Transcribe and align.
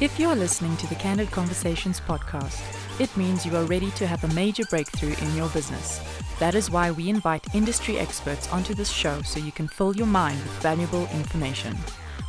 If 0.00 0.16
you 0.20 0.28
are 0.28 0.36
listening 0.36 0.76
to 0.76 0.86
the 0.86 0.94
Candid 0.94 1.32
Conversations 1.32 1.98
podcast, 1.98 2.62
it 3.00 3.14
means 3.16 3.44
you 3.44 3.56
are 3.56 3.64
ready 3.64 3.90
to 3.96 4.06
have 4.06 4.22
a 4.22 4.32
major 4.32 4.62
breakthrough 4.70 5.16
in 5.20 5.34
your 5.34 5.48
business. 5.48 6.00
That 6.38 6.54
is 6.54 6.70
why 6.70 6.92
we 6.92 7.08
invite 7.08 7.52
industry 7.52 7.98
experts 7.98 8.48
onto 8.52 8.74
this 8.74 8.90
show 8.90 9.22
so 9.22 9.40
you 9.40 9.50
can 9.50 9.66
fill 9.66 9.96
your 9.96 10.06
mind 10.06 10.38
with 10.38 10.52
valuable 10.62 11.08
information. 11.14 11.76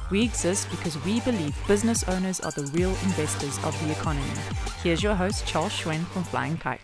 We 0.09 0.23
exist 0.23 0.67
because 0.71 0.97
we 1.05 1.19
believe 1.19 1.55
business 1.67 2.03
owners 2.05 2.39
are 2.39 2.49
the 2.49 2.63
real 2.73 2.89
investors 2.89 3.63
of 3.63 3.79
the 3.85 3.91
economy. 3.91 4.33
Here's 4.81 5.03
your 5.03 5.13
host, 5.13 5.45
Charles 5.45 5.71
Schwen 5.71 6.03
from 6.07 6.23
Flying 6.23 6.57
Kite. 6.57 6.81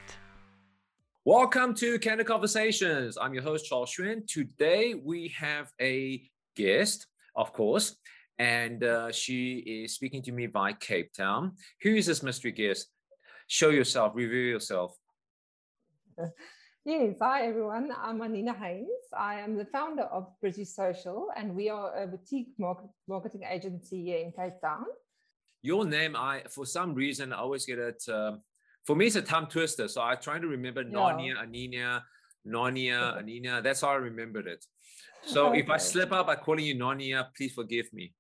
Welcome 1.23 1.73
to 1.77 1.97
Candid 1.97 2.27
Conversations. 2.27 3.17
I'm 3.19 3.33
your 3.33 3.41
host, 3.41 3.65
Charles 3.65 3.91
Schwen. 3.91 4.27
Today 4.27 4.93
we 4.93 5.29
have 5.29 5.71
a 5.81 6.21
guest, 6.55 7.07
of 7.35 7.53
course, 7.53 7.95
and 8.37 8.83
uh, 8.83 9.11
she 9.11 9.57
is 9.57 9.93
speaking 9.93 10.21
to 10.23 10.31
me 10.31 10.47
by 10.47 10.73
Cape 10.73 11.13
Town. 11.13 11.53
Who 11.81 11.95
is 11.95 12.05
this 12.05 12.23
mystery 12.23 12.51
guest? 12.51 12.87
Show 13.47 13.69
yourself, 13.69 14.13
reveal 14.15 14.49
yourself. 14.53 14.95
Yes, 16.87 17.15
hi 17.19 17.47
everyone. 17.47 17.89
I'm 17.99 18.21
Anina 18.21 18.53
Haynes. 18.53 19.09
I 19.11 19.39
am 19.39 19.57
the 19.57 19.65
founder 19.65 20.03
of 20.03 20.27
Pretty 20.39 20.63
Social, 20.63 21.29
and 21.35 21.55
we 21.55 21.67
are 21.67 22.03
a 22.03 22.05
boutique 22.05 22.49
market, 22.59 22.91
marketing 23.07 23.41
agency 23.49 24.03
here 24.03 24.19
in 24.19 24.31
Cape 24.31 24.61
Town. 24.61 24.85
Your 25.63 25.83
name, 25.83 26.15
I 26.15 26.43
for 26.47 26.63
some 26.63 26.93
reason 26.93 27.33
I 27.33 27.37
always 27.37 27.65
get 27.65 27.79
it. 27.79 28.03
Um, 28.07 28.41
for 28.85 28.95
me, 28.95 29.07
it's 29.07 29.15
a 29.15 29.23
tongue 29.23 29.47
twister. 29.47 29.87
So 29.87 29.99
I'm 29.99 30.19
trying 30.21 30.43
to 30.43 30.47
remember 30.47 30.83
yeah. 30.83 30.95
Narnia, 30.95 31.41
Anina, 31.41 32.03
Narnia, 32.47 33.17
Anina. 33.19 33.63
That's 33.63 33.81
how 33.81 33.89
I 33.89 33.95
remembered 33.95 34.45
it. 34.45 34.63
So 35.25 35.47
okay. 35.47 35.59
if 35.63 35.71
I 35.71 35.77
slip 35.77 36.11
up 36.11 36.27
by 36.27 36.35
calling 36.35 36.65
you 36.65 36.75
Narnia, 36.75 37.29
please 37.35 37.53
forgive 37.53 37.91
me. 37.93 38.13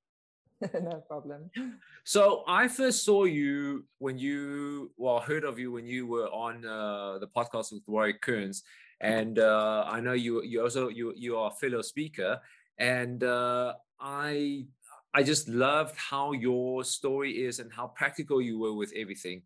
no 0.73 1.03
problem. 1.07 1.49
So 2.03 2.43
I 2.47 2.67
first 2.67 3.03
saw 3.03 3.25
you 3.25 3.85
when 3.97 4.17
you, 4.17 4.91
well, 4.97 5.19
heard 5.19 5.43
of 5.43 5.59
you 5.59 5.71
when 5.71 5.85
you 5.85 6.07
were 6.07 6.27
on 6.27 6.65
uh, 6.65 7.19
the 7.19 7.27
podcast 7.27 7.73
with 7.73 7.83
Warwick 7.87 8.21
Kearns, 8.21 8.63
and 9.01 9.37
uh, 9.39 9.83
I 9.87 9.99
know 9.99 10.13
you 10.13 10.41
you 10.43 10.61
also 10.61 10.87
you 10.87 11.13
you 11.17 11.37
are 11.37 11.51
a 11.51 11.55
fellow 11.55 11.81
speaker, 11.81 12.39
and 12.77 13.23
uh, 13.23 13.73
I 13.99 14.65
I 15.13 15.23
just 15.23 15.49
loved 15.49 15.95
how 15.97 16.31
your 16.31 16.83
story 16.85 17.45
is 17.45 17.59
and 17.59 17.71
how 17.71 17.87
practical 17.87 18.41
you 18.41 18.57
were 18.57 18.73
with 18.73 18.93
everything, 18.95 19.41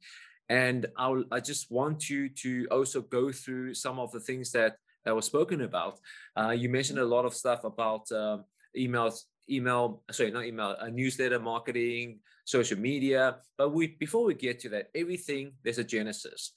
and 0.48 0.86
I 0.96 1.24
I 1.32 1.40
just 1.40 1.72
want 1.72 2.10
you 2.10 2.30
to 2.30 2.68
also 2.70 3.02
go 3.02 3.32
through 3.32 3.74
some 3.74 3.98
of 3.98 4.12
the 4.12 4.20
things 4.20 4.52
that 4.52 4.76
that 5.06 5.16
was 5.16 5.26
spoken 5.26 5.62
about. 5.62 6.00
Uh, 6.38 6.52
you 6.52 6.70
mentioned 6.70 7.00
a 7.00 7.06
lot 7.06 7.26
of 7.26 7.34
stuff 7.34 7.64
about 7.64 8.12
uh, 8.12 8.38
emails 8.78 9.24
email, 9.50 10.04
sorry, 10.12 10.32
not 10.32 10.46
email, 10.46 10.76
a 10.80 10.90
newsletter 10.90 11.40
marketing, 11.40 12.20
social 12.46 12.78
media. 12.78 13.38
But 13.58 13.70
we 13.70 13.88
before 13.88 14.26
we 14.26 14.34
get 14.34 14.60
to 14.62 14.70
that, 14.70 14.90
everything 14.96 15.54
there's 15.64 15.78
a 15.78 15.84
genesis. 15.84 16.54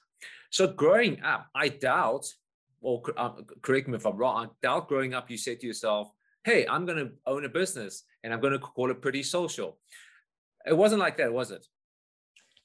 So 0.50 0.66
growing 0.68 1.22
up, 1.22 1.46
I 1.54 1.68
doubt, 1.68 2.26
or 2.80 3.02
um, 3.16 3.46
correct 3.62 3.88
me 3.88 3.96
if 3.96 4.06
I'm 4.06 4.16
wrong, 4.16 4.46
I 4.46 4.48
doubt 4.62 4.88
growing 4.88 5.14
up 5.14 5.30
you 5.30 5.38
said 5.38 5.60
to 5.60 5.66
yourself, 5.66 6.10
"Hey, 6.44 6.66
I'm 6.66 6.86
going 6.86 6.98
to 6.98 7.12
own 7.26 7.44
a 7.44 7.48
business 7.48 8.04
and 8.22 8.32
I'm 8.32 8.40
going 8.40 8.52
to 8.52 8.58
call 8.58 8.90
it 8.90 9.02
Pretty 9.02 9.22
Social." 9.22 9.78
It 10.64 10.76
wasn't 10.76 11.00
like 11.00 11.16
that, 11.16 11.32
was 11.32 11.50
it? 11.50 11.66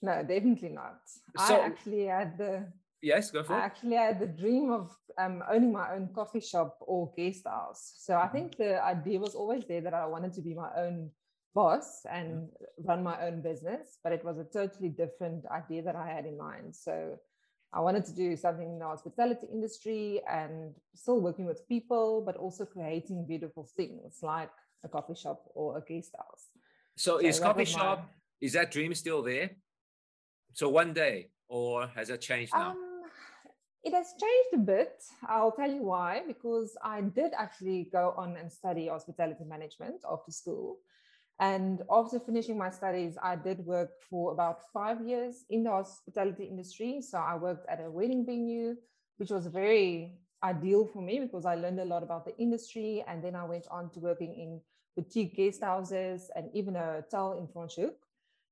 No, 0.01 0.21
definitely 0.21 0.69
not. 0.69 0.99
So, 1.47 1.55
I 1.55 1.65
actually 1.65 2.05
had 2.05 2.37
the 2.37 2.67
Yes, 3.01 3.31
go 3.31 3.43
for 3.43 3.53
I 3.53 3.59
it. 3.59 3.63
Actually, 3.63 3.97
I 3.97 4.05
had 4.05 4.19
the 4.19 4.27
dream 4.27 4.71
of 4.71 4.95
um, 5.17 5.43
owning 5.51 5.71
my 5.71 5.93
own 5.93 6.09
coffee 6.13 6.39
shop 6.39 6.77
or 6.81 7.11
guest 7.15 7.43
house. 7.45 7.93
So 7.97 8.15
I 8.15 8.27
think 8.27 8.57
the 8.57 8.83
idea 8.83 9.19
was 9.19 9.35
always 9.35 9.65
there 9.67 9.81
that 9.81 9.93
I 9.93 10.05
wanted 10.05 10.33
to 10.33 10.41
be 10.41 10.53
my 10.53 10.69
own 10.75 11.11
boss 11.53 12.05
and 12.11 12.49
run 12.83 13.03
my 13.03 13.19
own 13.25 13.41
business, 13.41 13.99
but 14.03 14.13
it 14.13 14.23
was 14.23 14.37
a 14.37 14.43
totally 14.43 14.89
different 14.89 15.45
idea 15.47 15.81
that 15.83 15.95
I 15.95 16.07
had 16.07 16.25
in 16.25 16.37
mind. 16.37 16.75
So 16.75 17.17
I 17.73 17.79
wanted 17.81 18.05
to 18.05 18.13
do 18.13 18.35
something 18.35 18.69
in 18.73 18.79
the 18.79 18.85
hospitality 18.85 19.47
industry 19.51 20.21
and 20.29 20.73
still 20.95 21.19
working 21.19 21.45
with 21.45 21.67
people, 21.67 22.23
but 22.25 22.35
also 22.35 22.65
creating 22.65 23.25
beautiful 23.27 23.67
things 23.75 24.19
like 24.21 24.49
a 24.83 24.87
coffee 24.87 25.15
shop 25.15 25.43
or 25.53 25.77
a 25.77 25.81
guest 25.81 26.11
house. 26.17 26.45
So, 26.95 27.19
so 27.19 27.25
is 27.25 27.39
coffee 27.39 27.65
shop, 27.65 27.99
my... 27.99 28.05
is 28.41 28.53
that 28.53 28.71
dream 28.71 28.93
still 28.93 29.21
there? 29.21 29.51
So 30.53 30.69
one 30.69 30.93
day, 30.93 31.29
or 31.49 31.87
has 31.87 32.09
it 32.09 32.21
changed 32.21 32.53
now? 32.53 32.71
Um, 32.71 32.86
it 33.87 33.93
has 33.93 34.13
changed 34.19 34.53
a 34.53 34.57
bit. 34.57 35.01
I'll 35.27 35.53
tell 35.53 35.71
you 35.71 35.83
why, 35.83 36.21
because 36.27 36.75
I 36.83 36.99
did 37.01 37.31
actually 37.37 37.89
go 37.89 38.13
on 38.17 38.35
and 38.35 38.51
study 38.51 38.87
hospitality 38.89 39.45
management 39.45 40.01
after 40.11 40.31
school. 40.31 40.79
And 41.39 41.83
after 41.89 42.19
finishing 42.19 42.57
my 42.57 42.69
studies, 42.69 43.17
I 43.21 43.37
did 43.37 43.65
work 43.65 43.91
for 44.09 44.33
about 44.33 44.59
five 44.73 44.99
years 45.01 45.45
in 45.49 45.63
the 45.63 45.69
hospitality 45.69 46.45
industry. 46.45 47.01
So 47.01 47.17
I 47.17 47.35
worked 47.35 47.65
at 47.69 47.79
a 47.79 47.89
wedding 47.89 48.25
venue, 48.25 48.75
which 49.17 49.29
was 49.29 49.47
very 49.47 50.17
ideal 50.43 50.85
for 50.85 51.01
me 51.01 51.19
because 51.19 51.45
I 51.45 51.55
learned 51.55 51.79
a 51.79 51.85
lot 51.85 52.03
about 52.03 52.25
the 52.25 52.35
industry. 52.37 53.05
And 53.07 53.23
then 53.23 53.35
I 53.35 53.45
went 53.45 53.67
on 53.71 53.89
to 53.91 53.99
working 53.99 54.33
in 54.33 54.59
boutique 54.97 55.37
guest 55.37 55.63
houses 55.63 56.29
and 56.35 56.49
even 56.53 56.75
a 56.75 57.01
hotel 57.01 57.37
in 57.39 57.47
Franschhoek. 57.47 57.95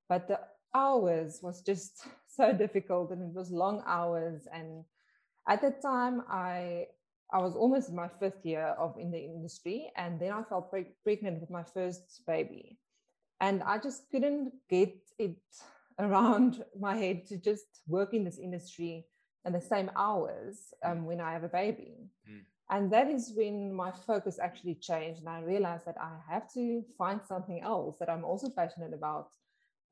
But 0.08 0.30
the 0.30 0.40
hours 0.74 1.40
was 1.42 1.62
just 1.62 2.08
so 2.28 2.54
difficult 2.54 3.12
and 3.12 3.22
it 3.22 3.34
was 3.34 3.52
long 3.52 3.84
hours 3.86 4.48
and 4.54 4.86
at 5.48 5.62
that 5.62 5.82
time 5.82 6.24
i 6.30 6.86
i 7.32 7.40
was 7.40 7.56
almost 7.56 7.90
in 7.90 7.96
my 7.96 8.08
fifth 8.20 8.46
year 8.46 8.76
of 8.78 8.96
in 8.98 9.12
the 9.12 9.20
industry 9.20 9.92
and 9.98 10.20
then 10.20 10.32
i 10.32 10.42
felt 10.44 10.70
pre- 10.70 10.96
pregnant 11.04 11.40
with 11.40 11.50
my 11.50 11.64
first 11.64 12.22
baby. 12.28 12.78
And 13.42 13.64
i 13.64 13.78
just 13.78 14.10
couldn't 14.12 14.54
get 14.70 14.96
it 15.20 15.38
around 16.00 16.64
my 16.80 16.96
head 16.96 17.26
to 17.28 17.38
just 17.38 17.82
work 17.88 18.14
in 18.14 18.24
this 18.24 18.38
industry 18.38 19.06
and 19.44 19.54
the 19.54 19.62
same 19.62 19.90
hours 19.96 20.74
um, 20.84 21.06
when 21.06 21.22
i 21.22 21.32
have 21.32 21.44
a 21.44 21.50
baby. 21.64 22.10
Mm. 22.30 22.42
and 22.70 22.92
that 22.92 23.08
is 23.08 23.34
when 23.36 23.74
my 23.74 23.92
focus 23.92 24.40
actually 24.40 24.76
changed 24.76 25.20
and 25.20 25.30
i 25.30 25.40
realized 25.42 25.86
that 25.86 26.00
i 26.00 26.14
have 26.32 26.52
to 26.54 26.84
find 26.98 27.20
something 27.28 27.62
else 27.62 27.98
that 28.00 28.10
i'm 28.10 28.26
also 28.26 28.50
passionate 28.50 28.94
about 28.94 29.30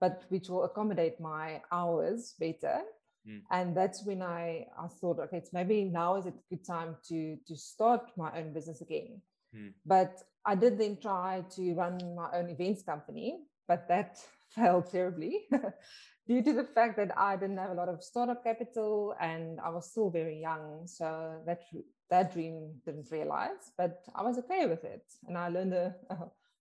but 0.01 0.23
which 0.29 0.49
will 0.49 0.63
accommodate 0.63 1.19
my 1.19 1.61
hours 1.71 2.35
better 2.39 2.81
Mm. 3.27 3.41
And 3.51 3.77
that's 3.77 4.05
when 4.05 4.21
I, 4.21 4.67
I 4.77 4.87
thought, 4.87 5.19
okay, 5.19 5.37
it's 5.37 5.53
maybe 5.53 5.85
now 5.85 6.17
is 6.17 6.25
a 6.25 6.33
good 6.49 6.65
time 6.65 6.97
to 7.09 7.37
to 7.47 7.55
start 7.55 8.11
my 8.17 8.31
own 8.37 8.53
business 8.53 8.81
again. 8.81 9.21
Mm. 9.55 9.73
But 9.85 10.21
I 10.45 10.55
did 10.55 10.77
then 10.77 10.97
try 11.01 11.43
to 11.55 11.73
run 11.73 11.99
my 12.15 12.29
own 12.33 12.49
events 12.49 12.83
company, 12.83 13.39
but 13.67 13.87
that 13.87 14.19
failed 14.49 14.91
terribly 14.91 15.45
due 16.27 16.43
to 16.43 16.53
the 16.53 16.65
fact 16.75 16.97
that 16.97 17.17
I 17.17 17.35
didn't 17.37 17.57
have 17.57 17.71
a 17.71 17.75
lot 17.75 17.89
of 17.89 18.03
startup 18.03 18.43
capital 18.43 19.15
and 19.19 19.59
I 19.59 19.69
was 19.69 19.89
still 19.89 20.09
very 20.09 20.39
young. 20.41 20.85
So 20.85 21.41
that 21.45 21.61
that 22.09 22.33
dream 22.33 22.73
didn't 22.85 23.09
realize, 23.09 23.71
but 23.77 24.03
I 24.13 24.21
was 24.23 24.37
okay 24.39 24.67
with 24.67 24.83
it, 24.83 25.05
and 25.27 25.37
I 25.37 25.47
learned 25.47 25.73
a, 25.73 25.95
a 26.09 26.17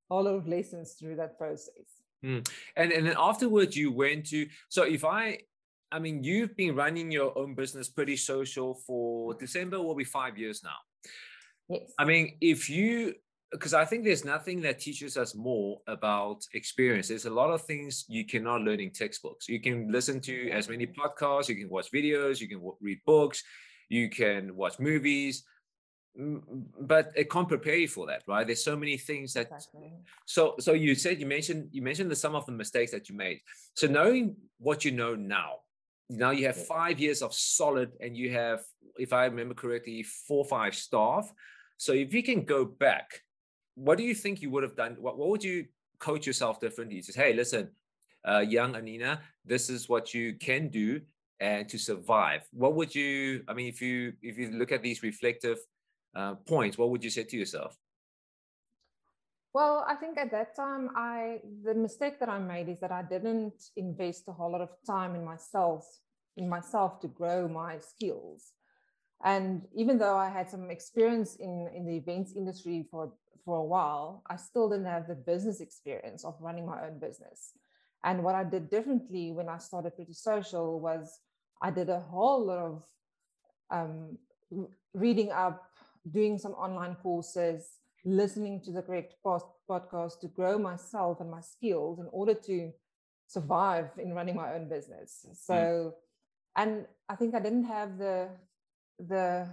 whole 0.09 0.25
lot 0.25 0.35
of 0.35 0.49
lessons 0.49 0.95
through 0.95 1.17
that 1.17 1.37
process. 1.39 2.03
Mm. 2.25 2.49
And 2.77 2.93
and 2.93 3.07
then 3.07 3.17
afterwards, 3.19 3.77
you 3.77 3.91
went 3.93 4.27
to. 4.27 4.47
So 4.69 4.85
if 4.85 5.05
I 5.05 5.39
I 5.93 5.99
mean, 5.99 6.25
you've 6.25 6.57
been 6.57 6.75
running 6.75 7.13
your 7.13 7.37
own 7.39 7.55
business 7.55 7.89
pretty 7.89 8.17
social 8.17 8.75
for 8.75 9.35
December 9.35 9.81
will 9.81 9.95
be 9.95 10.05
five 10.05 10.39
years 10.39 10.63
now. 10.65 10.81
Yes. 11.69 11.93
I 11.99 12.05
mean, 12.05 12.37
if 12.41 12.69
you 12.69 13.15
because 13.53 13.75
I 13.75 13.85
think 13.85 14.05
there's 14.05 14.25
nothing 14.25 14.63
that 14.63 14.81
teaches 14.81 15.19
us 15.19 15.35
more 15.35 15.79
about 15.87 16.43
experience. 16.55 17.09
There's 17.09 17.27
a 17.27 17.31
lot 17.31 17.51
of 17.51 17.61
things 17.61 18.07
you 18.09 18.25
cannot 18.25 18.63
learn 18.63 18.81
in 18.81 18.91
textbooks. 18.91 19.47
You 19.47 19.61
can 19.61 19.93
listen 19.93 20.21
to 20.23 20.51
as 20.51 20.71
many 20.71 20.87
podcasts, 20.87 21.51
you 21.51 21.57
can 21.57 21.69
watch 21.69 21.93
videos, 21.93 22.41
you 22.41 22.49
can 22.49 22.63
read 22.81 23.01
books, 23.05 23.45
you 23.91 24.09
can 24.09 24.57
watch 24.57 24.81
movies, 24.81 25.45
but 26.15 27.13
it 27.15 27.31
can't 27.31 27.49
prepare 27.49 27.77
you 27.77 27.89
for 27.89 28.07
that, 28.07 28.23
right? 28.27 28.47
There's 28.47 28.65
so 28.65 28.77
many 28.77 28.97
things 28.97 29.35
that. 29.35 29.51
Exactly. 29.53 29.93
So, 30.25 30.55
so 30.59 30.73
you 30.73 30.95
said 30.95 31.21
you 31.21 31.27
mentioned 31.27 31.69
you 31.73 31.83
mentioned 31.83 32.11
the 32.11 32.17
some 32.17 32.35
of 32.35 32.47
the 32.47 32.53
mistakes 32.53 32.91
that 32.93 33.09
you 33.09 33.15
made. 33.15 33.41
So 33.75 33.87
knowing 33.87 34.37
what 34.59 34.85
you 34.85 34.93
know 34.93 35.15
now, 35.15 35.57
now 36.11 36.31
you 36.31 36.47
have 36.47 36.67
five 36.67 36.99
years 36.99 37.23
of 37.23 37.33
solid 37.33 37.93
and 38.01 38.17
you 38.17 38.33
have 38.33 38.61
if 38.99 39.13
i 39.13 39.25
remember 39.25 39.55
correctly 39.55 40.03
four 40.03 40.45
five 40.45 40.75
staff. 40.75 41.33
So 41.79 41.93
if 41.93 42.15
you 42.15 42.23
can 42.23 42.45
go 42.45 42.65
back 42.65 43.23
what 43.75 43.97
do 43.99 44.05
you 44.05 44.15
think 44.15 44.43
you 44.43 44.51
would 44.51 44.63
have 44.63 44.77
done? 44.77 44.97
What, 45.01 45.17
what 45.17 45.31
would 45.31 45.43
you 45.43 45.65
coach 45.99 46.27
yourself 46.27 46.61
differently? 46.61 47.01
Just 47.01 47.19
hey 47.19 47.33
listen 47.33 47.71
uh, 48.29 48.39
young 48.39 48.77
anina 48.77 49.21
this 49.45 49.69
is 49.69 49.89
what 49.89 50.15
you 50.15 50.35
can 50.35 50.69
do 50.69 51.01
and 51.41 51.69
to 51.69 51.79
survive. 51.79 52.43
What 52.53 52.75
would 52.75 52.95
you 52.95 53.43
i 53.49 53.55
mean 53.55 53.69
if 53.69 53.81
you 53.81 54.13
if 54.23 54.39
you 54.39 54.51
look 54.51 54.73
at 54.73 54.83
these 54.83 55.03
reflective 55.03 55.59
uh, 56.15 56.35
points 56.35 56.77
what 56.77 56.91
would 56.91 57.03
you 57.03 57.11
say 57.11 57.25
to 57.25 57.37
yourself 57.37 57.77
well, 59.55 59.85
I 59.87 59.95
think 59.97 60.17
at 60.19 60.31
that 60.31 60.57
time, 60.57 60.91
I 60.97 61.41
the 61.65 61.75
mistake 61.75 62.19
that 62.21 62.29
I 62.29 62.39
made 62.39 62.69
is 62.69 62.81
that 62.81 62.93
I 62.93 63.03
didn't 63.03 63.71
invest 63.77 64.25
a 64.29 64.33
whole 64.33 64.53
lot 64.53 64.63
of 64.63 64.71
time 64.87 65.15
in 65.15 65.25
myself, 65.25 65.87
in 66.37 66.49
myself 66.49 67.01
to 67.01 67.09
grow 67.09 67.49
my 67.49 67.79
skills. 67.79 68.53
And 69.25 69.63
even 69.75 69.99
though 69.99 70.17
I 70.17 70.29
had 70.31 70.49
some 70.51 70.71
experience 70.71 71.37
in, 71.37 71.69
in 71.75 71.87
the 71.87 71.97
events 71.97 72.35
industry 72.35 72.87
for, 72.91 73.13
for 73.45 73.59
a 73.59 73.65
while, 73.65 74.23
I 74.29 74.37
still 74.37 74.69
didn't 74.69 74.87
have 74.87 75.07
the 75.07 75.15
business 75.15 75.61
experience 75.61 76.25
of 76.25 76.35
running 76.41 76.67
my 76.67 76.87
own 76.87 76.99
business. 76.99 77.53
And 78.03 78.25
what 78.25 78.35
I 78.35 78.43
did 78.43 78.69
differently 78.69 79.31
when 79.31 79.49
I 79.49 79.59
started 79.59 79.95
Pretty 79.95 80.15
Social 80.15 80.81
was 80.81 81.21
I 81.61 81.71
did 81.71 81.89
a 81.89 82.01
whole 82.01 82.47
lot 82.47 82.59
of 82.59 82.85
um, 83.71 84.19
reading 84.93 85.31
up, 85.31 85.63
doing 86.11 86.37
some 86.39 86.53
online 86.53 86.97
courses, 86.97 87.79
listening 88.05 88.61
to 88.63 88.73
the 88.73 88.83
correct 88.83 89.15
post- 89.23 89.47
podcast 89.69 90.21
to 90.21 90.29
grow 90.29 90.59
myself 90.59 91.21
and 91.21 91.31
my 91.31 91.41
skills 91.41 91.99
in 91.99 92.07
order 92.11 92.35
to 92.35 92.73
survive 93.27 93.91
in 93.99 94.13
running 94.13 94.37
my 94.37 94.55
own 94.55 94.69
business. 94.69 95.27
So, 95.35 95.55
mm. 95.55 95.93
and 96.57 96.87
I 97.09 97.15
think 97.17 97.35
I 97.35 97.41
didn't 97.41 97.65
have 97.65 97.99
the 97.99 98.29
the 98.99 99.49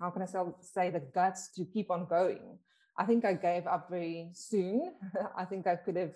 how 0.00 0.10
can 0.10 0.22
I 0.22 0.26
say 0.60 0.90
the 0.90 1.00
guts 1.00 1.48
to 1.56 1.64
keep 1.64 1.90
on 1.90 2.06
going. 2.06 2.58
I 2.98 3.04
think 3.04 3.24
I 3.24 3.34
gave 3.34 3.66
up 3.66 3.88
very 3.88 4.30
soon. 4.34 4.92
I 5.36 5.44
think 5.44 5.66
I 5.66 5.76
could 5.76 5.96
have, 5.96 6.14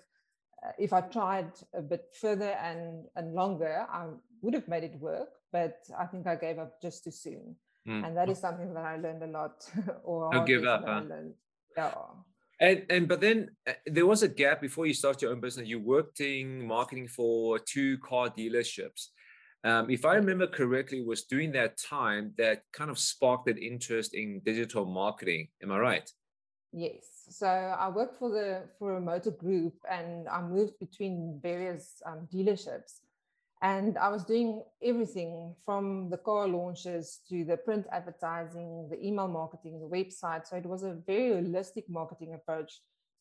uh, 0.63 0.71
if 0.77 0.93
I 0.93 1.01
tried 1.01 1.51
a 1.73 1.81
bit 1.81 2.05
further 2.21 2.51
and 2.69 3.05
and 3.15 3.33
longer, 3.33 3.85
I 3.89 4.05
would 4.41 4.53
have 4.53 4.67
made 4.67 4.83
it 4.83 4.95
work. 4.99 5.29
But 5.51 5.77
I 5.97 6.05
think 6.05 6.27
I 6.27 6.35
gave 6.35 6.59
up 6.59 6.81
just 6.81 7.05
too 7.05 7.11
soon, 7.11 7.55
mm. 7.87 8.05
and 8.05 8.15
that 8.17 8.29
is 8.29 8.39
something 8.39 8.73
that 8.73 8.85
I 8.85 8.97
learned 8.97 9.23
a 9.23 9.27
lot. 9.27 9.65
or 10.03 10.29
don't 10.31 10.45
give 10.45 10.65
up. 10.65 10.83
Huh? 10.85 11.01
Yeah. 11.77 11.93
And 12.59 12.85
and 12.89 13.07
but 13.07 13.21
then 13.21 13.51
uh, 13.67 13.73
there 13.85 14.07
was 14.07 14.23
a 14.23 14.27
gap 14.27 14.61
before 14.61 14.87
you 14.87 14.93
started 14.93 15.21
your 15.21 15.31
own 15.31 15.39
business. 15.39 15.67
You 15.67 15.79
worked 15.79 16.19
in 16.21 16.65
marketing 16.65 17.07
for 17.07 17.59
two 17.59 17.99
car 17.99 18.29
dealerships. 18.29 19.09
Um, 19.63 19.89
if 19.89 20.05
I 20.05 20.15
remember 20.15 20.47
correctly, 20.47 21.03
was 21.03 21.23
during 21.23 21.51
that 21.51 21.77
time 21.77 22.33
that 22.37 22.63
kind 22.73 22.89
of 22.89 22.97
sparked 22.97 23.45
that 23.45 23.59
interest 23.59 24.15
in 24.15 24.41
digital 24.43 24.85
marketing. 24.85 25.49
Am 25.61 25.71
I 25.71 25.77
right? 25.77 26.11
Yes. 26.73 27.05
So 27.29 27.47
I 27.47 27.89
worked 27.89 28.17
for 28.17 28.29
the 28.31 28.63
for 28.79 28.97
a 28.97 29.01
motor 29.01 29.31
group, 29.31 29.73
and 29.89 30.27
I 30.27 30.41
moved 30.41 30.79
between 30.79 31.39
various 31.43 32.01
um, 32.05 32.27
dealerships, 32.33 33.01
and 33.61 33.97
I 33.97 34.09
was 34.09 34.23
doing 34.23 34.63
everything 34.83 35.55
from 35.65 36.09
the 36.09 36.17
car 36.17 36.47
launches 36.47 37.21
to 37.29 37.43
the 37.43 37.57
print 37.57 37.85
advertising, 37.91 38.87
the 38.91 39.03
email 39.03 39.27
marketing, 39.27 39.79
the 39.79 39.87
website. 39.87 40.47
So 40.47 40.55
it 40.57 40.65
was 40.65 40.83
a 40.83 40.97
very 41.05 41.31
holistic 41.31 41.89
marketing 41.89 42.33
approach 42.35 42.71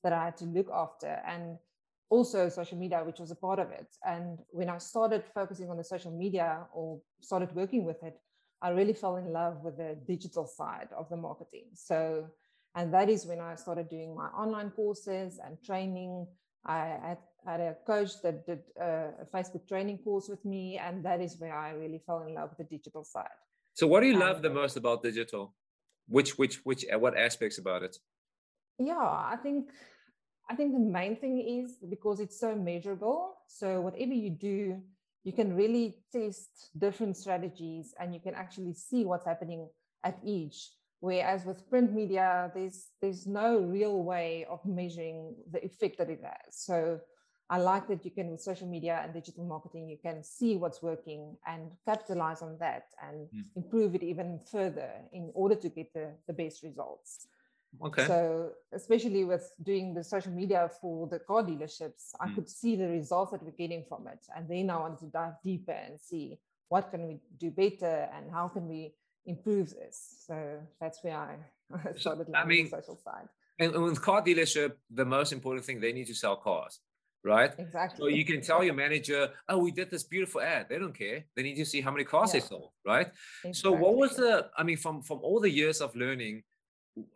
that 0.03 0.13
I 0.13 0.27
had 0.27 0.37
to 0.39 0.45
look 0.45 0.69
after, 0.73 1.21
and 1.27 1.57
also 2.11 2.49
social 2.49 2.79
media, 2.79 3.03
which 3.05 3.19
was 3.19 3.31
a 3.31 3.35
part 3.35 3.59
of 3.59 3.71
it. 3.71 3.89
And 4.07 4.39
when 4.51 4.69
I 4.69 4.79
started 4.79 5.25
focusing 5.35 5.71
on 5.71 5.77
the 5.77 5.85
social 5.85 6.13
media 6.13 6.67
or 6.73 7.01
started 7.21 7.55
working 7.55 7.85
with 7.85 8.03
it, 8.03 8.17
I 8.63 8.71
really 8.71 8.93
fell 8.93 9.17
in 9.17 9.33
love 9.33 9.63
with 9.65 9.77
the 9.77 9.99
digital 10.07 10.47
side 10.47 10.89
of 10.97 11.09
the 11.09 11.17
marketing. 11.17 11.71
So, 11.75 12.27
and 12.75 12.93
that 12.95 13.09
is 13.09 13.27
when 13.27 13.41
I 13.41 13.55
started 13.57 13.89
doing 13.89 14.15
my 14.15 14.27
online 14.29 14.71
courses 14.71 15.41
and 15.45 15.57
training. 15.65 16.27
I 16.65 16.99
had, 17.03 17.19
had 17.47 17.61
a 17.61 17.77
coach 17.87 18.21
that 18.23 18.47
did 18.47 18.61
a, 18.81 19.11
a 19.23 19.27
Facebook 19.35 19.67
training 19.69 19.99
course 19.99 20.29
with 20.29 20.45
me, 20.45 20.79
and 20.79 21.05
that 21.05 21.21
is 21.21 21.37
where 21.39 21.55
I 21.55 21.71
really 21.71 22.01
fell 22.07 22.23
in 22.27 22.35
love 22.35 22.51
with 22.51 22.59
the 22.59 22.77
digital 22.77 23.05
side. 23.05 23.39
So, 23.75 23.87
what 23.87 24.01
do 24.01 24.07
you 24.07 24.19
love 24.19 24.43
the 24.43 24.49
um, 24.49 24.55
most 24.55 24.77
about 24.77 25.03
digital? 25.03 25.55
Which, 26.09 26.39
which, 26.39 26.57
which, 26.65 26.85
uh, 26.93 26.99
what 26.99 27.17
aspects 27.17 27.59
about 27.59 27.83
it? 27.83 27.97
Yeah, 28.79 28.99
I 28.99 29.37
think 29.43 29.71
I 30.49 30.55
think 30.55 30.73
the 30.73 30.79
main 30.79 31.17
thing 31.17 31.41
is 31.41 31.77
because 31.89 32.21
it's 32.21 32.39
so 32.39 32.55
measurable. 32.55 33.39
So 33.49 33.81
whatever 33.81 34.13
you 34.13 34.31
do, 34.31 34.81
you 35.25 35.33
can 35.33 35.57
really 35.57 35.97
test 36.13 36.71
different 36.79 37.17
strategies 37.17 37.95
and 37.99 38.15
you 38.15 38.21
can 38.21 38.35
actually 38.35 38.75
see 38.75 39.05
what's 39.05 39.27
happening 39.27 39.69
at 40.05 40.19
each. 40.25 40.71
Whereas 41.01 41.45
with 41.45 41.69
print 41.69 41.93
media, 41.93 42.51
there's 42.55 42.89
there's 43.03 43.27
no 43.27 43.59
real 43.59 44.03
way 44.03 44.47
of 44.49 44.65
measuring 44.65 45.35
the 45.51 45.65
effect 45.65 45.99
that 45.99 46.11
it 46.11 46.21
has. 46.23 46.55
So 46.55 47.01
I 47.49 47.59
like 47.59 47.87
that 47.89 48.05
you 48.05 48.11
can 48.11 48.31
with 48.31 48.41
social 48.41 48.67
media 48.67 49.01
and 49.03 49.13
digital 49.13 49.45
marketing, 49.45 49.89
you 49.89 49.99
can 50.03 50.23
see 50.23 50.57
what's 50.57 50.83
working 50.83 51.37
and 51.47 51.71
capitalize 51.85 52.43
on 52.43 52.59
that 52.59 52.87
and 53.07 53.29
mm. 53.29 53.45
improve 53.55 53.95
it 53.95 54.03
even 54.03 54.41
further 54.51 54.91
in 55.13 55.31
order 55.35 55.55
to 55.55 55.69
get 55.69 55.93
the, 55.95 56.09
the 56.27 56.33
best 56.33 56.65
results. 56.65 57.29
Okay. 57.85 58.07
So 58.07 58.51
especially 58.73 59.25
with 59.25 59.53
doing 59.63 59.95
the 59.95 60.03
social 60.03 60.33
media 60.33 60.71
for 60.81 61.07
the 61.07 61.21
car 61.21 61.43
dealerships, 61.43 62.15
I 62.21 62.29
mm. 62.29 62.35
could 62.35 62.49
see 62.49 62.75
the 62.75 62.89
results 62.89 63.33
that 63.33 63.43
we're 63.43 63.51
getting 63.53 63.85
from 63.89 64.09
it. 64.09 64.27
And 64.35 64.49
then 64.49 64.71
I 64.71 64.79
wanted 64.79 64.99
to 65.01 65.07
dive 65.07 65.35
deeper 65.45 65.73
and 65.73 66.01
see 66.01 66.39
what 66.69 66.91
can 66.91 67.07
we 67.07 67.21
do 67.39 67.51
better 67.51 68.09
and 68.17 68.31
how 68.31 68.49
can 68.49 68.67
we 68.69 68.95
improve 69.25 69.71
this. 69.71 70.25
So 70.27 70.59
that's 70.81 71.03
where 71.05 71.17
I 71.17 71.37
started 71.97 72.29
learning 72.29 72.35
I 72.35 72.45
mean, 72.45 72.65
the 72.65 72.71
social 72.71 72.97
side. 72.97 73.29
And 73.59 73.73
with 73.73 74.03
car 74.03 74.23
dealership, 74.23 74.73
the 74.91 75.05
most 75.05 75.33
important 75.33 75.65
thing 75.65 75.81
they 75.81 75.93
need 75.93 76.07
to 76.07 76.15
sell 76.15 76.37
cars, 76.37 76.81
right? 77.27 77.53
Exactly. 77.59 77.99
So 77.99 78.07
you 78.07 78.25
can 78.25 78.41
tell 78.41 78.63
your 78.63 78.75
manager, 78.75 79.31
"Oh, 79.49 79.59
we 79.59 79.73
did 79.73 79.91
this 79.91 80.05
beautiful 80.05 80.41
ad." 80.41 80.69
They 80.69 80.79
don't 80.79 80.97
care. 80.97 81.25
They 81.35 81.43
need 81.43 81.57
to 81.57 81.67
see 81.67 81.81
how 81.81 81.91
many 81.91 82.05
cars 82.05 82.33
yeah. 82.33 82.41
they 82.41 82.47
sold, 82.47 82.71
right? 82.87 83.09
Exactly. 83.45 83.53
So 83.53 83.73
what 83.73 83.97
was 83.97 84.17
the? 84.17 84.49
I 84.57 84.63
mean, 84.63 84.77
from 84.77 85.03
from 85.03 85.19
all 85.23 85.41
the 85.41 85.51
years 85.51 85.81
of 85.81 85.95
learning, 85.97 86.45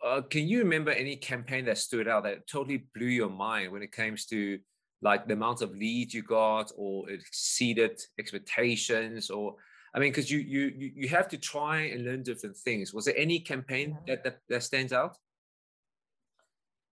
uh, 0.05 0.23
can 0.23 0.47
you 0.49 0.59
remember 0.59 0.91
any 0.91 1.17
campaign 1.17 1.65
that 1.67 1.79
stood 1.79 2.09
out 2.09 2.25
that 2.25 2.47
totally 2.47 2.85
blew 2.95 3.07
your 3.07 3.31
mind 3.31 3.73
when 3.73 3.83
it 3.83 3.93
comes 3.93 4.27
to 4.27 4.59
like 5.03 5.27
the 5.27 5.33
amount 5.33 5.62
of 5.62 5.75
leads 5.75 6.12
you 6.12 6.23
got 6.23 6.71
or 6.77 7.09
exceeded 7.09 7.99
expectations 8.19 9.31
or 9.31 9.57
i 9.95 9.99
mean 9.99 10.11
because 10.11 10.31
you 10.31 10.39
you 10.39 10.93
you 10.95 11.09
have 11.09 11.29
to 11.29 11.39
try 11.39 11.79
and 11.93 12.05
learn 12.05 12.23
different 12.23 12.57
things 12.57 12.93
was 12.93 13.07
there 13.07 13.17
any 13.17 13.41
campaign 13.41 13.97
yeah. 14.07 14.15
that, 14.15 14.25
that 14.25 14.39
that 14.49 14.62
stands 14.62 14.93
out 14.93 15.17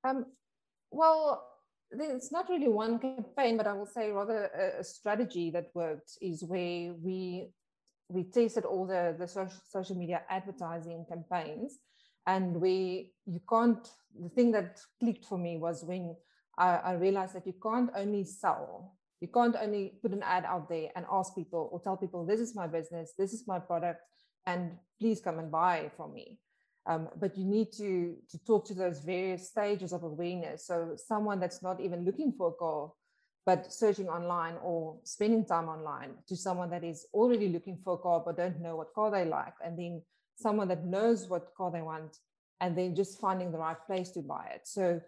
um 0.04 0.24
well 0.90 1.57
it's 1.90 2.30
not 2.30 2.48
really 2.48 2.68
one 2.68 2.98
campaign 2.98 3.56
but 3.56 3.66
i 3.66 3.72
will 3.72 3.86
say 3.86 4.10
rather 4.10 4.50
a, 4.54 4.80
a 4.80 4.84
strategy 4.84 5.50
that 5.50 5.70
worked 5.74 6.18
is 6.20 6.44
where 6.44 6.92
we 7.02 7.48
we 8.08 8.24
tested 8.24 8.64
all 8.64 8.86
the 8.86 9.14
the 9.18 9.28
social, 9.28 9.60
social 9.70 9.96
media 9.96 10.22
advertising 10.28 11.04
campaigns. 11.08 11.78
And 12.26 12.60
we 12.60 13.12
you 13.26 13.40
can't 13.48 13.86
the 14.18 14.28
thing 14.30 14.52
that 14.52 14.80
clicked 15.00 15.24
for 15.24 15.38
me 15.38 15.58
was 15.58 15.84
when 15.84 16.16
I, 16.56 16.68
I, 16.76 16.92
realized 16.94 17.34
that 17.34 17.46
you 17.46 17.54
can't 17.62 17.90
only 17.94 18.24
sell. 18.24 18.96
You 19.20 19.28
can't 19.28 19.56
only 19.60 19.94
put 20.02 20.12
an 20.12 20.22
ad 20.22 20.44
out 20.44 20.68
there 20.68 20.88
and 20.96 21.06
ask 21.10 21.34
people 21.34 21.68
or 21.72 21.80
tell 21.80 21.96
people 21.96 22.26
this 22.26 22.40
is 22.40 22.54
my 22.54 22.66
business. 22.66 23.12
This 23.16 23.32
is 23.32 23.44
my 23.46 23.58
product. 23.58 24.00
And 24.46 24.72
please 24.98 25.20
come 25.20 25.38
and 25.38 25.50
buy 25.50 25.90
from 25.96 26.14
me 26.14 26.38
um, 26.88 27.08
but 27.20 27.36
you 27.36 27.44
need 27.44 27.70
to 27.72 28.16
to 28.30 28.38
talk 28.44 28.66
to 28.66 28.74
those 28.74 29.00
various 29.00 29.48
stages 29.48 29.92
of 29.92 30.02
awareness 30.02 30.66
so 30.66 30.96
someone 30.96 31.38
that's 31.40 31.62
not 31.62 31.80
even 31.80 32.04
looking 32.04 32.32
for 32.32 32.48
a 32.48 32.52
car 32.52 32.90
but 33.46 33.72
searching 33.72 34.08
online 34.08 34.56
or 34.62 34.98
spending 35.04 35.44
time 35.44 35.68
online 35.68 36.10
to 36.26 36.36
someone 36.36 36.70
that 36.70 36.84
is 36.84 37.06
already 37.14 37.48
looking 37.48 37.78
for 37.84 37.94
a 37.94 37.98
car 37.98 38.22
but 38.24 38.36
don't 38.36 38.60
know 38.60 38.76
what 38.76 38.92
car 38.94 39.10
they 39.10 39.24
like 39.24 39.54
and 39.64 39.78
then 39.78 40.02
someone 40.36 40.68
that 40.68 40.84
knows 40.84 41.28
what 41.28 41.54
car 41.56 41.70
they 41.70 41.82
want 41.82 42.18
and 42.60 42.76
then 42.76 42.94
just 42.94 43.20
finding 43.20 43.52
the 43.52 43.58
right 43.58 43.76
place 43.86 44.10
to 44.12 44.20
buy 44.20 44.46
it. 44.54 44.62
So 44.64 45.00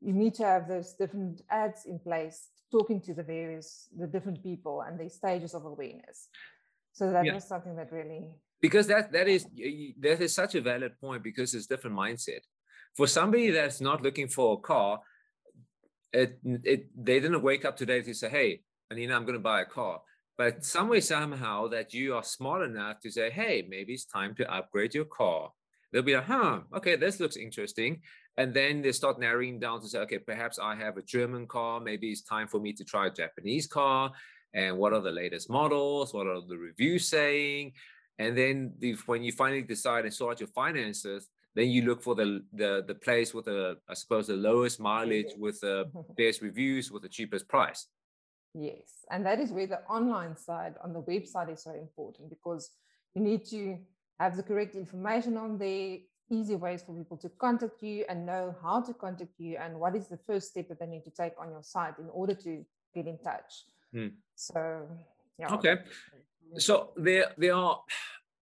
you 0.00 0.12
need 0.12 0.34
to 0.34 0.44
have 0.44 0.68
those 0.68 0.94
different 0.94 1.42
ads 1.50 1.86
in 1.86 1.98
place, 1.98 2.48
talking 2.70 3.00
to 3.02 3.14
the 3.14 3.22
various, 3.22 3.88
the 3.96 4.06
different 4.06 4.42
people 4.42 4.82
and 4.82 4.98
the 4.98 5.08
stages 5.08 5.54
of 5.54 5.64
awareness. 5.64 6.28
So 6.92 7.10
that 7.12 7.24
yeah. 7.24 7.34
was 7.34 7.44
something 7.44 7.76
that 7.76 7.92
really 7.92 8.30
because 8.60 8.86
that 8.88 9.12
that 9.12 9.28
is 9.28 9.46
that 10.00 10.20
is 10.20 10.34
such 10.34 10.54
a 10.54 10.60
valid 10.60 10.98
point 11.00 11.22
because 11.22 11.54
it's 11.54 11.66
different 11.66 11.96
mindset. 11.96 12.40
For 12.96 13.06
somebody 13.06 13.50
that's 13.50 13.80
not 13.80 14.02
looking 14.02 14.28
for 14.28 14.54
a 14.54 14.60
car, 14.60 15.00
it 16.12 16.38
it 16.44 16.86
they 16.96 17.20
didn't 17.20 17.42
wake 17.42 17.64
up 17.64 17.76
today 17.76 18.02
to 18.02 18.14
say, 18.14 18.28
"Hey, 18.28 18.62
Anina, 18.90 19.14
I'm 19.14 19.24
going 19.24 19.34
to 19.34 19.40
buy 19.40 19.62
a 19.62 19.66
car." 19.66 20.00
but 20.40 20.64
some 20.64 20.88
way 20.88 21.02
somehow 21.02 21.68
that 21.68 21.92
you 21.92 22.14
are 22.14 22.22
smart 22.22 22.62
enough 22.62 22.98
to 22.98 23.10
say 23.10 23.28
hey 23.28 23.66
maybe 23.68 23.92
it's 23.92 24.06
time 24.06 24.34
to 24.34 24.50
upgrade 24.50 24.94
your 24.94 25.04
car. 25.04 25.50
They'll 25.92 26.02
be 26.02 26.14
like 26.14 26.24
huh 26.24 26.60
okay 26.74 26.96
this 26.96 27.20
looks 27.20 27.36
interesting. 27.36 28.00
And 28.38 28.54
then 28.54 28.80
they 28.80 28.92
start 28.92 29.20
narrowing 29.20 29.60
down 29.60 29.82
to 29.82 29.88
say 29.88 29.98
okay 29.98 30.18
perhaps 30.18 30.58
i 30.58 30.74
have 30.74 30.96
a 30.96 31.02
german 31.02 31.46
car. 31.46 31.78
Maybe 31.78 32.08
it's 32.10 32.22
time 32.22 32.48
for 32.48 32.58
me 32.58 32.72
to 32.72 32.84
try 32.84 33.08
a 33.08 33.10
japanese 33.10 33.66
car. 33.66 34.12
And 34.54 34.78
what 34.78 34.94
are 34.94 35.02
the 35.02 35.10
latest 35.22 35.50
models? 35.50 36.14
What 36.14 36.26
are 36.26 36.40
the 36.40 36.56
reviews 36.56 37.06
saying 37.06 37.72
and 38.20 38.38
then 38.38 38.72
the, 38.78 38.92
when 39.06 39.22
you 39.22 39.32
finally 39.32 39.62
decide 39.62 40.04
and 40.04 40.14
sort 40.14 40.32
out 40.32 40.40
your 40.40 40.52
finances 40.62 41.28
then 41.56 41.68
you 41.68 41.82
look 41.82 42.00
for 42.02 42.14
the 42.14 42.28
the, 42.52 42.84
the 42.86 42.94
place 42.94 43.34
with 43.34 43.46
the 43.46 43.76
i 43.88 43.94
suppose 43.94 44.26
the 44.26 44.40
lowest 44.50 44.78
mileage 44.80 45.32
with 45.36 45.58
the 45.60 45.76
best 46.16 46.42
reviews 46.42 46.90
with 46.92 47.02
the 47.02 47.08
cheapest 47.08 47.48
price 47.48 47.88
Yes, 48.54 49.04
and 49.10 49.24
that 49.26 49.38
is 49.38 49.52
where 49.52 49.66
the 49.66 49.80
online 49.88 50.36
side 50.36 50.74
on 50.82 50.92
the 50.92 51.02
website 51.02 51.52
is 51.52 51.62
so 51.62 51.72
important 51.72 52.30
because 52.30 52.70
you 53.14 53.22
need 53.22 53.44
to 53.46 53.78
have 54.18 54.36
the 54.36 54.42
correct 54.42 54.74
information 54.74 55.36
on 55.36 55.56
there, 55.56 55.98
easy 56.30 56.56
ways 56.56 56.82
for 56.82 56.96
people 56.96 57.16
to 57.18 57.28
contact 57.28 57.82
you 57.82 58.04
and 58.08 58.26
know 58.26 58.54
how 58.62 58.80
to 58.80 58.92
contact 58.92 59.38
you 59.38 59.56
and 59.56 59.78
what 59.78 59.94
is 59.94 60.08
the 60.08 60.18
first 60.26 60.50
step 60.50 60.68
that 60.68 60.80
they 60.80 60.86
need 60.86 61.04
to 61.04 61.10
take 61.10 61.32
on 61.40 61.50
your 61.50 61.62
site 61.62 61.98
in 61.98 62.08
order 62.12 62.34
to 62.34 62.64
get 62.92 63.06
in 63.06 63.18
touch. 63.18 63.64
Hmm. 63.92 64.08
So, 64.34 64.88
yeah. 65.38 65.54
Okay. 65.54 65.76
So 66.58 66.90
there, 66.96 67.32
there 67.38 67.54
are, 67.54 67.80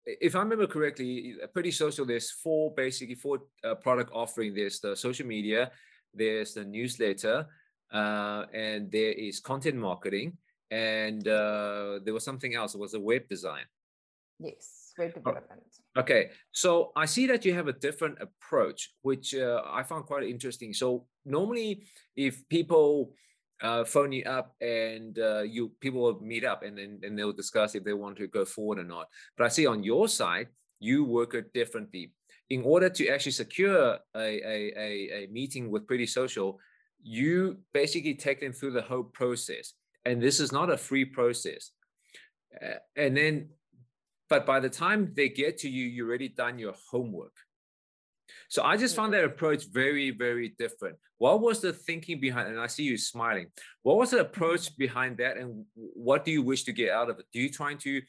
if 0.05 0.35
I 0.35 0.39
remember 0.39 0.67
correctly, 0.67 1.35
pretty 1.53 1.71
social. 1.71 2.05
There's 2.05 2.31
four 2.31 2.73
basically 2.73 3.15
four 3.15 3.43
uh, 3.63 3.75
product 3.75 4.11
offering. 4.13 4.53
There's 4.53 4.79
the 4.79 4.95
social 4.95 5.25
media, 5.25 5.71
there's 6.13 6.53
the 6.53 6.65
newsletter, 6.65 7.47
uh, 7.91 8.45
and 8.53 8.91
there 8.91 9.13
is 9.13 9.39
content 9.39 9.77
marketing 9.77 10.37
and 10.73 11.27
uh, 11.27 11.99
there 12.03 12.13
was 12.13 12.23
something 12.23 12.55
else. 12.55 12.73
It 12.73 12.79
was 12.79 12.95
a 12.95 12.99
web 12.99 13.29
design. 13.29 13.65
Yes, 14.39 14.93
web 14.97 15.13
oh, 15.15 15.19
development. 15.19 15.61
Okay, 15.95 16.31
so 16.51 16.91
I 16.95 17.05
see 17.05 17.27
that 17.27 17.45
you 17.45 17.53
have 17.53 17.67
a 17.67 17.73
different 17.73 18.17
approach, 18.19 18.91
which 19.03 19.35
uh, 19.35 19.61
I 19.67 19.83
found 19.83 20.05
quite 20.05 20.23
interesting. 20.23 20.73
So 20.73 21.05
normally, 21.25 21.85
if 22.15 22.49
people 22.49 23.13
uh, 23.63 23.85
phone 23.85 24.11
you 24.11 24.23
up 24.25 24.53
and 24.61 25.17
uh, 25.17 25.41
you 25.41 25.71
people 25.79 26.01
will 26.01 26.19
meet 26.19 26.43
up 26.43 26.63
and 26.63 26.77
then 26.77 26.99
and 27.01 27.17
they'll 27.17 27.33
discuss 27.33 27.75
if 27.75 27.83
they 27.83 27.93
want 27.93 28.17
to 28.17 28.27
go 28.27 28.45
forward 28.45 28.77
or 28.77 28.83
not. 28.83 29.07
But 29.37 29.45
I 29.45 29.47
see 29.47 29.65
on 29.65 29.83
your 29.83 30.07
side, 30.07 30.47
you 30.79 31.05
work 31.05 31.33
it 31.33 31.53
differently. 31.53 32.11
In 32.49 32.61
order 32.63 32.89
to 32.89 33.07
actually 33.07 33.31
secure 33.31 33.97
a, 34.15 34.19
a, 34.19 34.73
a, 34.77 35.23
a 35.23 35.27
meeting 35.31 35.71
with 35.71 35.87
Pretty 35.87 36.05
Social, 36.05 36.59
you 37.01 37.57
basically 37.73 38.15
take 38.15 38.41
them 38.41 38.51
through 38.51 38.71
the 38.71 38.81
whole 38.81 39.03
process. 39.03 39.73
And 40.05 40.21
this 40.21 40.39
is 40.39 40.51
not 40.51 40.69
a 40.69 40.77
free 40.77 41.05
process. 41.05 41.71
Uh, 42.61 42.75
and 42.97 43.15
then, 43.15 43.49
but 44.29 44.45
by 44.45 44.59
the 44.59 44.69
time 44.69 45.13
they 45.15 45.29
get 45.29 45.57
to 45.59 45.69
you, 45.69 45.85
you've 45.85 46.07
already 46.07 46.27
done 46.27 46.59
your 46.59 46.73
homework. 46.91 47.33
So 48.49 48.63
I 48.63 48.77
just 48.77 48.95
found 48.95 49.13
that 49.13 49.23
approach 49.23 49.65
very, 49.71 50.11
very 50.11 50.53
different. 50.57 50.97
What 51.17 51.41
was 51.41 51.61
the 51.61 51.73
thinking 51.73 52.19
behind? 52.19 52.49
And 52.49 52.59
I 52.59 52.67
see 52.67 52.83
you 52.83 52.97
smiling. 52.97 53.47
What 53.81 53.97
was 53.97 54.11
the 54.11 54.19
approach 54.19 54.75
behind 54.77 55.17
that, 55.17 55.37
and 55.37 55.65
what 55.75 56.25
do 56.25 56.31
you 56.31 56.41
wish 56.41 56.63
to 56.65 56.73
get 56.73 56.91
out 56.91 57.09
of 57.09 57.19
it? 57.19 57.25
Do 57.33 57.39
you 57.39 57.49
trying 57.49 57.77
to 57.79 58.01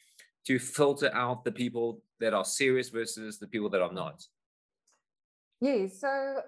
to 0.47 0.59
filter 0.59 1.09
out 1.13 1.43
the 1.43 1.51
people 1.51 2.01
that 2.19 2.33
are 2.33 2.45
serious 2.45 2.89
versus 2.89 3.39
the 3.39 3.47
people 3.47 3.69
that 3.69 3.81
are 3.81 3.93
not? 3.93 4.23
Yeah. 5.61 5.87
So 5.87 6.41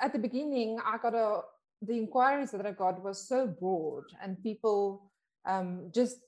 at 0.00 0.12
the 0.12 0.18
beginning, 0.18 0.78
I 0.84 0.98
got 0.98 1.14
a 1.14 1.40
the 1.82 1.96
inquiries 1.96 2.50
that 2.50 2.66
I 2.66 2.72
got 2.72 3.02
was 3.02 3.28
so 3.28 3.46
broad, 3.46 4.04
and 4.22 4.42
people 4.42 5.10
um, 5.46 5.90
just 5.94 6.18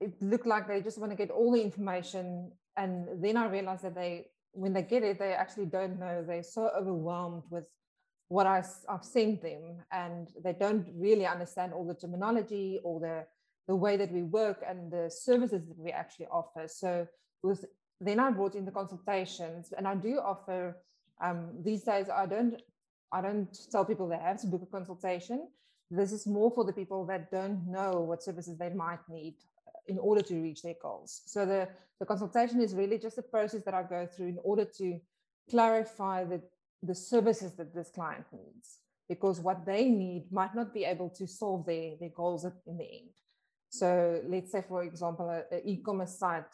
it 0.00 0.20
looked 0.20 0.46
like 0.46 0.68
they 0.68 0.80
just 0.80 0.98
want 0.98 1.12
to 1.12 1.16
get 1.16 1.30
all 1.30 1.52
the 1.52 1.62
information. 1.62 2.52
And 2.76 3.22
then 3.22 3.36
I 3.36 3.46
realized 3.46 3.82
that 3.82 3.94
they 3.94 4.26
when 4.54 4.72
they 4.72 4.82
get 4.82 5.02
it, 5.02 5.18
they 5.18 5.32
actually 5.32 5.66
don't 5.66 5.98
know. 5.98 6.24
They're 6.26 6.42
so 6.42 6.70
overwhelmed 6.76 7.42
with 7.50 7.68
what 8.28 8.46
I, 8.46 8.62
have 8.88 9.04
sent 9.04 9.42
them, 9.42 9.82
and 9.92 10.28
they 10.42 10.52
don't 10.52 10.86
really 10.94 11.26
understand 11.26 11.72
all 11.72 11.86
the 11.86 11.94
terminology 11.94 12.80
or 12.82 13.00
the 13.00 13.26
the 13.66 13.74
way 13.74 13.96
that 13.96 14.12
we 14.12 14.22
work 14.22 14.62
and 14.68 14.92
the 14.92 15.08
services 15.10 15.66
that 15.66 15.78
we 15.78 15.90
actually 15.90 16.26
offer. 16.26 16.68
So 16.68 17.06
with 17.42 17.64
then 18.00 18.20
I 18.20 18.30
brought 18.30 18.54
in 18.54 18.64
the 18.64 18.70
consultations, 18.70 19.72
and 19.76 19.86
I 19.86 19.94
do 19.94 20.18
offer 20.18 20.76
um, 21.20 21.50
these 21.62 21.82
days. 21.84 22.06
I 22.08 22.26
don't 22.26 22.60
I 23.12 23.20
don't 23.20 23.48
tell 23.70 23.84
people 23.84 24.08
they 24.08 24.18
have 24.18 24.40
to 24.40 24.46
book 24.46 24.62
a 24.62 24.66
consultation. 24.66 25.48
This 25.90 26.12
is 26.12 26.26
more 26.26 26.50
for 26.50 26.64
the 26.64 26.72
people 26.72 27.04
that 27.06 27.30
don't 27.30 27.66
know 27.66 28.00
what 28.00 28.22
services 28.22 28.56
they 28.58 28.70
might 28.70 29.00
need 29.08 29.36
in 29.86 29.98
order 29.98 30.22
to 30.22 30.40
reach 30.40 30.62
their 30.62 30.74
goals. 30.80 31.22
So 31.26 31.44
the, 31.44 31.68
the 32.00 32.06
consultation 32.06 32.60
is 32.60 32.74
really 32.74 32.98
just 32.98 33.18
a 33.18 33.22
process 33.22 33.62
that 33.64 33.74
I 33.74 33.82
go 33.82 34.06
through 34.06 34.28
in 34.28 34.38
order 34.42 34.64
to 34.78 34.98
clarify 35.50 36.24
the, 36.24 36.40
the 36.82 36.94
services 36.94 37.54
that 37.56 37.74
this 37.74 37.90
client 37.94 38.24
needs, 38.32 38.78
because 39.08 39.40
what 39.40 39.66
they 39.66 39.88
need 39.88 40.24
might 40.30 40.54
not 40.54 40.72
be 40.72 40.84
able 40.84 41.10
to 41.10 41.26
solve 41.26 41.66
their, 41.66 41.92
their 42.00 42.10
goals 42.10 42.44
in 42.44 42.78
the 42.78 42.84
end. 42.84 43.10
So 43.68 44.20
let's 44.26 44.52
say, 44.52 44.62
for 44.66 44.84
example, 44.84 45.28
an 45.30 45.60
e-commerce 45.64 46.18
site, 46.18 46.44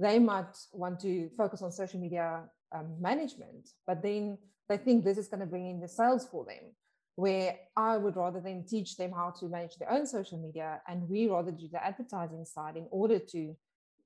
they 0.00 0.18
might 0.18 0.56
want 0.72 1.00
to 1.00 1.30
focus 1.36 1.62
on 1.62 1.70
social 1.70 2.00
media 2.00 2.42
um, 2.74 3.00
management, 3.00 3.68
but 3.86 4.02
then 4.02 4.36
they 4.68 4.76
think 4.76 5.04
this 5.04 5.18
is 5.18 5.28
going 5.28 5.40
to 5.40 5.46
bring 5.46 5.70
in 5.70 5.80
the 5.80 5.88
sales 5.88 6.26
for 6.26 6.44
them 6.44 6.72
where 7.16 7.56
I 7.76 7.96
would 7.96 8.16
rather 8.16 8.40
than 8.40 8.64
teach 8.64 8.96
them 8.96 9.12
how 9.12 9.30
to 9.38 9.46
manage 9.46 9.76
their 9.76 9.90
own 9.90 10.06
social 10.06 10.38
media, 10.38 10.80
and 10.88 11.08
we 11.08 11.28
rather 11.28 11.52
do 11.52 11.68
the 11.68 11.84
advertising 11.84 12.44
side 12.44 12.76
in 12.76 12.86
order 12.90 13.18
to 13.18 13.56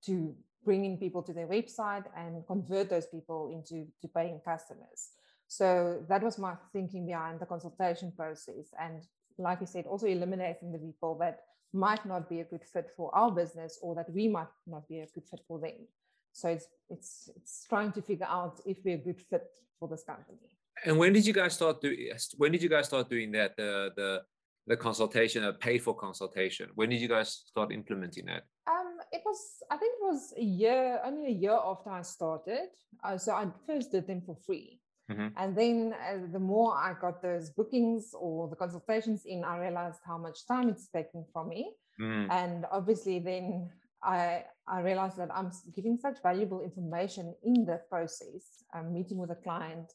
to 0.06 0.34
bring 0.64 0.84
in 0.84 0.98
people 0.98 1.22
to 1.22 1.32
their 1.32 1.46
website 1.46 2.04
and 2.16 2.46
convert 2.46 2.90
those 2.90 3.06
people 3.06 3.50
into 3.52 3.86
to 4.00 4.08
paying 4.08 4.40
customers. 4.44 5.10
So 5.46 6.04
that 6.08 6.22
was 6.22 6.38
my 6.38 6.54
thinking 6.72 7.06
behind 7.06 7.40
the 7.40 7.46
consultation 7.46 8.12
process, 8.12 8.66
and 8.78 9.02
like 9.38 9.60
you 9.60 9.66
said, 9.66 9.86
also 9.86 10.06
eliminating 10.06 10.72
the 10.72 10.78
people 10.78 11.16
that 11.18 11.40
might 11.72 12.04
not 12.04 12.28
be 12.28 12.40
a 12.40 12.44
good 12.44 12.64
fit 12.64 12.90
for 12.96 13.14
our 13.14 13.30
business 13.30 13.78
or 13.82 13.94
that 13.94 14.10
we 14.10 14.26
might 14.28 14.48
not 14.66 14.88
be 14.88 15.00
a 15.00 15.06
good 15.06 15.24
fit 15.24 15.40
for 15.46 15.58
them. 15.58 15.86
So 16.32 16.48
it's 16.48 16.66
it's 16.90 17.30
it's 17.36 17.66
trying 17.68 17.92
to 17.92 18.02
figure 18.02 18.26
out 18.28 18.60
if 18.66 18.78
we're 18.84 18.96
a 18.96 18.98
good 18.98 19.20
fit 19.20 19.48
for 19.78 19.88
this 19.88 20.02
company. 20.02 20.57
And 20.84 20.98
when 20.98 21.12
did 21.12 21.26
you 21.26 21.32
guys 21.32 21.54
start 21.54 21.80
doing? 21.80 22.10
When 22.36 22.52
did 22.52 22.62
you 22.62 22.68
guys 22.68 22.86
start 22.86 23.08
doing 23.08 23.32
that? 23.32 23.56
The 23.56 23.90
the 23.96 24.22
the 24.66 24.76
consultation, 24.76 25.44
a 25.44 25.52
paid 25.52 25.82
for 25.82 25.94
consultation. 25.94 26.68
When 26.74 26.90
did 26.90 27.00
you 27.00 27.08
guys 27.08 27.44
start 27.46 27.72
implementing 27.72 28.26
that? 28.26 28.44
Um, 28.66 28.98
it 29.12 29.22
was 29.24 29.38
I 29.70 29.76
think 29.76 29.94
it 30.00 30.04
was 30.04 30.34
a 30.36 30.44
year, 30.44 31.00
only 31.04 31.28
a 31.28 31.36
year 31.44 31.58
after 31.64 31.90
I 31.90 32.02
started. 32.02 32.68
Uh, 33.02 33.16
so 33.18 33.32
I 33.32 33.46
first 33.66 33.92
did 33.92 34.06
them 34.06 34.22
for 34.24 34.36
free. 34.46 34.80
Mm-hmm. 35.10 35.28
And 35.36 35.56
then 35.56 35.94
uh, 35.94 36.30
the 36.30 36.38
more 36.38 36.76
I 36.76 36.94
got 37.00 37.22
those 37.22 37.50
bookings 37.50 38.12
or 38.14 38.48
the 38.48 38.56
consultations 38.56 39.22
in, 39.24 39.42
I 39.42 39.58
realized 39.58 40.00
how 40.06 40.18
much 40.18 40.46
time 40.46 40.68
it's 40.68 40.88
taking 40.88 41.24
from 41.32 41.48
me. 41.48 41.72
Mm. 41.98 42.30
And 42.30 42.66
obviously, 42.70 43.18
then 43.18 43.70
I, 44.02 44.44
I 44.66 44.80
realized 44.80 45.16
that 45.16 45.30
I'm 45.34 45.50
giving 45.74 45.96
such 45.96 46.18
valuable 46.22 46.60
information 46.60 47.34
in 47.42 47.64
the 47.64 47.80
process. 47.88 48.64
I'm 48.74 48.92
meeting 48.92 49.16
with 49.16 49.30
a 49.30 49.34
client, 49.34 49.92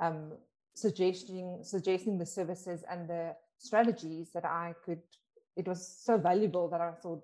um, 0.00 0.32
suggesting 0.74 1.58
suggesting 1.62 2.18
the 2.18 2.26
services 2.26 2.84
and 2.90 3.08
the 3.08 3.34
strategies 3.58 4.30
that 4.32 4.44
I 4.44 4.74
could. 4.84 5.00
It 5.56 5.66
was 5.66 5.86
so 6.04 6.18
valuable 6.18 6.68
that 6.68 6.80
I 6.82 6.92
thought, 6.92 7.22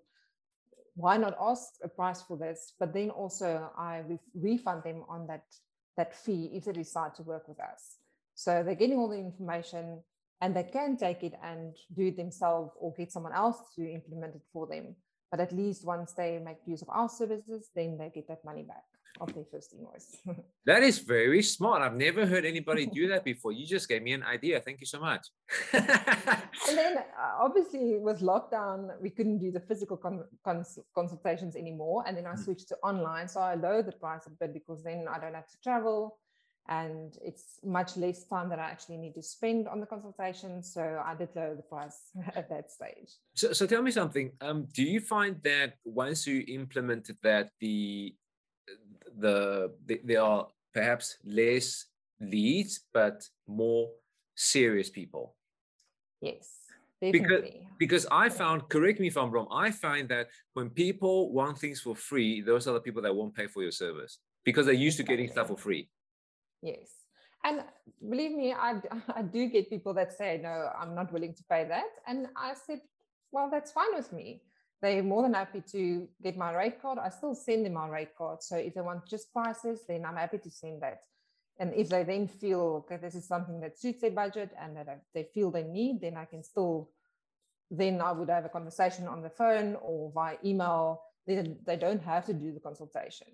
why 0.94 1.18
not 1.18 1.36
ask 1.38 1.74
a 1.82 1.88
price 1.88 2.22
for 2.22 2.36
this? 2.36 2.72
But 2.80 2.94
then 2.94 3.10
also 3.10 3.70
I 3.76 4.02
refund 4.34 4.84
them 4.84 5.04
on 5.08 5.26
that 5.26 5.44
that 5.96 6.14
fee 6.14 6.50
if 6.54 6.64
they 6.64 6.72
decide 6.72 7.14
to 7.16 7.22
work 7.22 7.46
with 7.48 7.60
us. 7.60 7.96
So 8.34 8.62
they're 8.62 8.74
getting 8.74 8.98
all 8.98 9.10
the 9.10 9.18
information 9.18 10.02
and 10.40 10.56
they 10.56 10.62
can 10.64 10.96
take 10.96 11.22
it 11.22 11.34
and 11.42 11.76
do 11.94 12.06
it 12.06 12.16
themselves 12.16 12.72
or 12.80 12.94
get 12.94 13.12
someone 13.12 13.34
else 13.34 13.58
to 13.76 13.82
implement 13.82 14.34
it 14.34 14.42
for 14.52 14.66
them. 14.66 14.96
But 15.30 15.40
at 15.40 15.52
least 15.52 15.86
once 15.86 16.12
they 16.12 16.38
make 16.38 16.56
use 16.66 16.80
of 16.82 16.88
our 16.90 17.10
services, 17.10 17.68
then 17.74 17.98
they 17.98 18.10
get 18.14 18.28
that 18.28 18.44
money 18.44 18.62
back 18.62 18.84
of 19.20 19.32
their 19.34 19.44
first 19.50 19.74
invoice. 19.74 20.16
that 20.66 20.82
is 20.82 20.98
very 20.98 21.42
smart. 21.42 21.82
I've 21.82 21.94
never 21.94 22.26
heard 22.26 22.44
anybody 22.44 22.86
do 23.00 23.08
that 23.08 23.24
before. 23.24 23.52
You 23.52 23.66
just 23.66 23.88
gave 23.88 24.02
me 24.02 24.12
an 24.12 24.22
idea. 24.22 24.60
Thank 24.60 24.80
you 24.80 24.86
so 24.86 25.00
much. 25.00 25.26
and 25.72 25.86
then 26.68 26.98
uh, 26.98 27.32
obviously 27.40 27.98
with 27.98 28.20
lockdown, 28.20 28.90
we 29.00 29.10
couldn't 29.10 29.38
do 29.38 29.50
the 29.50 29.60
physical 29.60 29.96
con- 29.96 30.24
cons- 30.44 30.78
consultations 30.94 31.56
anymore. 31.56 32.04
And 32.06 32.16
then 32.16 32.26
I 32.26 32.34
mm. 32.34 32.44
switched 32.44 32.68
to 32.68 32.76
online. 32.82 33.28
So 33.28 33.40
I 33.40 33.54
lowered 33.54 33.86
the 33.86 33.92
price 33.92 34.26
a 34.26 34.30
bit 34.30 34.54
because 34.54 34.82
then 34.82 35.06
I 35.10 35.18
don't 35.18 35.34
have 35.34 35.48
to 35.48 35.60
travel 35.62 36.18
and 36.68 37.16
it's 37.24 37.58
much 37.64 37.96
less 37.96 38.24
time 38.24 38.48
that 38.48 38.58
I 38.58 38.70
actually 38.70 38.98
need 38.98 39.14
to 39.14 39.22
spend 39.22 39.66
on 39.66 39.80
the 39.80 39.86
consultation. 39.86 40.62
So 40.62 41.02
I 41.04 41.14
did 41.14 41.30
lower 41.34 41.56
the 41.56 41.62
price 41.62 41.98
at 42.36 42.48
that 42.50 42.70
stage. 42.70 43.10
So, 43.34 43.52
so 43.52 43.66
tell 43.66 43.82
me 43.82 43.90
something. 43.90 44.32
Um, 44.40 44.68
do 44.72 44.82
you 44.82 45.00
find 45.00 45.36
that 45.42 45.74
once 45.84 46.26
you 46.26 46.44
implemented 46.48 47.16
that, 47.22 47.50
the 47.60 48.14
the, 49.18 49.72
the 49.86 50.00
there 50.04 50.22
are 50.22 50.48
perhaps 50.72 51.18
less 51.24 51.86
leads 52.20 52.80
but 52.92 53.28
more 53.46 53.90
serious 54.34 54.90
people. 54.90 55.34
Yes 56.20 56.58
because 57.10 57.42
because 57.80 58.06
i 58.12 58.28
found 58.28 58.68
correct 58.68 59.00
me 59.00 59.08
if 59.08 59.16
i'm 59.16 59.28
wrong 59.28 59.48
i 59.50 59.72
find 59.72 60.08
that 60.08 60.28
when 60.52 60.70
people 60.70 61.32
want 61.32 61.58
things 61.58 61.80
for 61.80 61.96
free 61.96 62.40
those 62.40 62.68
are 62.68 62.74
the 62.74 62.80
people 62.80 63.02
that 63.02 63.12
won't 63.12 63.34
pay 63.34 63.48
for 63.48 63.60
your 63.60 63.72
service 63.72 64.18
because 64.44 64.66
they're 64.66 64.74
used 64.74 64.96
to 64.96 65.02
getting 65.02 65.28
stuff 65.28 65.48
for 65.48 65.56
free. 65.56 65.88
Yes. 66.62 66.90
And 67.44 67.62
believe 68.08 68.32
me 68.32 68.52
I, 68.52 68.80
I 69.16 69.22
do 69.22 69.48
get 69.48 69.68
people 69.68 69.94
that 69.94 70.12
say 70.12 70.40
no 70.42 70.70
i'm 70.78 70.94
not 70.94 71.12
willing 71.12 71.34
to 71.34 71.44
pay 71.50 71.64
that. 71.64 71.90
And 72.06 72.28
i 72.36 72.54
said 72.54 72.80
well 73.32 73.48
that's 73.50 73.72
fine 73.72 73.94
with 73.94 74.12
me 74.12 74.42
they're 74.82 75.02
more 75.02 75.22
than 75.22 75.34
happy 75.34 75.62
to 75.70 76.08
get 76.22 76.36
my 76.36 76.52
rate 76.52 76.82
card. 76.82 76.98
I 76.98 77.08
still 77.08 77.36
send 77.36 77.64
them 77.64 77.74
my 77.74 77.88
rate 77.88 78.16
card. 78.18 78.42
So 78.42 78.56
if 78.56 78.74
they 78.74 78.80
want 78.80 79.06
just 79.06 79.32
prices, 79.32 79.82
then 79.86 80.04
I'm 80.04 80.16
happy 80.16 80.38
to 80.38 80.50
send 80.50 80.82
that. 80.82 81.04
And 81.58 81.72
if 81.74 81.88
they 81.88 82.02
then 82.02 82.26
feel 82.26 82.84
okay, 82.84 82.96
this 82.96 83.14
is 83.14 83.26
something 83.26 83.60
that 83.60 83.78
suits 83.78 84.00
their 84.00 84.10
budget 84.10 84.50
and 84.60 84.76
that 84.76 85.02
they 85.14 85.28
feel 85.32 85.52
they 85.52 85.62
need, 85.62 86.00
then 86.00 86.16
I 86.16 86.24
can 86.24 86.42
still, 86.42 86.90
then 87.70 88.00
I 88.00 88.10
would 88.10 88.28
have 88.28 88.44
a 88.44 88.48
conversation 88.48 89.06
on 89.06 89.22
the 89.22 89.30
phone 89.30 89.76
or 89.80 90.10
via 90.12 90.36
email. 90.44 91.02
Then 91.28 91.58
they 91.64 91.76
don't 91.76 92.02
have 92.02 92.26
to 92.26 92.32
do 92.34 92.52
the 92.52 92.58
consultation. 92.58 93.28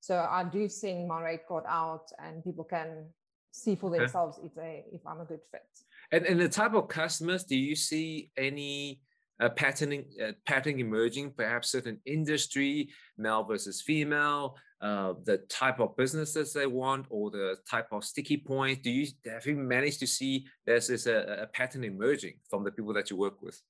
So 0.00 0.16
I 0.18 0.44
do 0.44 0.68
send 0.70 1.06
my 1.06 1.22
rate 1.22 1.46
card 1.46 1.64
out 1.68 2.06
and 2.18 2.42
people 2.42 2.64
can 2.64 3.08
see 3.50 3.74
for 3.74 3.90
themselves 3.90 4.38
okay. 4.38 4.46
if 4.46 4.54
they 4.54 4.84
if 4.92 5.06
I'm 5.06 5.20
a 5.20 5.24
good 5.26 5.40
fit. 5.50 5.68
And 6.10 6.24
and 6.24 6.40
the 6.40 6.48
type 6.48 6.72
of 6.72 6.88
customers, 6.88 7.44
do 7.44 7.56
you 7.56 7.76
see 7.76 8.30
any 8.38 9.02
a 9.40 9.50
patterning 9.50 10.04
uh, 10.22 10.32
pattern 10.46 10.78
emerging, 10.78 11.32
perhaps 11.36 11.70
certain 11.70 12.00
industry, 12.06 12.90
male 13.18 13.44
versus 13.44 13.82
female, 13.82 14.56
uh, 14.80 15.14
the 15.24 15.38
type 15.48 15.80
of 15.80 15.96
businesses 15.96 16.52
they 16.52 16.66
want, 16.66 17.06
or 17.10 17.30
the 17.30 17.56
type 17.68 17.88
of 17.90 18.04
sticky 18.04 18.36
point. 18.36 18.82
Do 18.82 18.90
you 18.90 19.06
have 19.26 19.46
you 19.46 19.56
managed 19.56 20.00
to 20.00 20.06
see 20.06 20.46
there's 20.66 21.06
a, 21.06 21.42
a 21.42 21.46
pattern 21.46 21.84
emerging 21.84 22.34
from 22.48 22.64
the 22.64 22.70
people 22.70 22.94
that 22.94 23.10
you 23.10 23.16
work 23.16 23.42
with? 23.42 23.60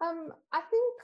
Um, 0.00 0.32
I 0.52 0.60
think 0.60 0.94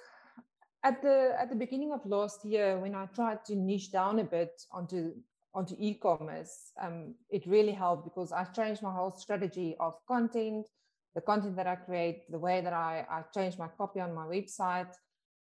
at 0.85 1.03
the 1.03 1.35
at 1.39 1.49
the 1.49 1.57
beginning 1.57 1.93
of 1.93 2.05
last 2.07 2.45
year, 2.45 2.79
when 2.79 2.95
I 2.95 3.07
tried 3.07 3.45
to 3.47 3.57
niche 3.57 3.91
down 3.91 4.21
a 4.21 4.25
bit 4.25 4.53
onto 4.71 5.13
onto 5.55 5.75
e-commerce, 5.79 6.73
um, 6.81 7.15
it 7.31 7.47
really 7.47 7.73
helped 7.73 8.05
because 8.05 8.33
I 8.33 8.45
changed 8.45 8.83
my 8.83 8.93
whole 8.93 9.13
strategy 9.17 9.77
of 9.81 9.95
content, 10.07 10.67
the 11.15 11.21
content 11.21 11.57
that 11.57 11.67
I 11.67 11.77
create, 11.77 12.31
the 12.31 12.39
way 12.39 12.61
that 12.61 12.73
I, 12.73 13.07
I 13.11 13.23
changed 13.33 13.59
my 13.59 13.69
copy 13.69 14.01
on 14.01 14.15
my 14.15 14.27
website. 14.27 14.93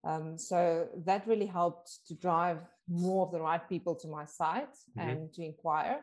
Um, 0.03 0.37
so 0.37 0.87
that 1.05 1.27
really 1.27 1.45
helped 1.45 1.99
to 2.07 2.15
drive 2.15 2.57
more 2.89 3.25
of 3.25 3.31
the 3.31 3.39
right 3.39 3.67
people 3.69 3.95
to 3.95 4.07
my 4.07 4.25
site 4.25 4.75
mm-hmm. 4.97 5.09
and 5.09 5.33
to 5.33 5.43
inquire. 5.43 5.99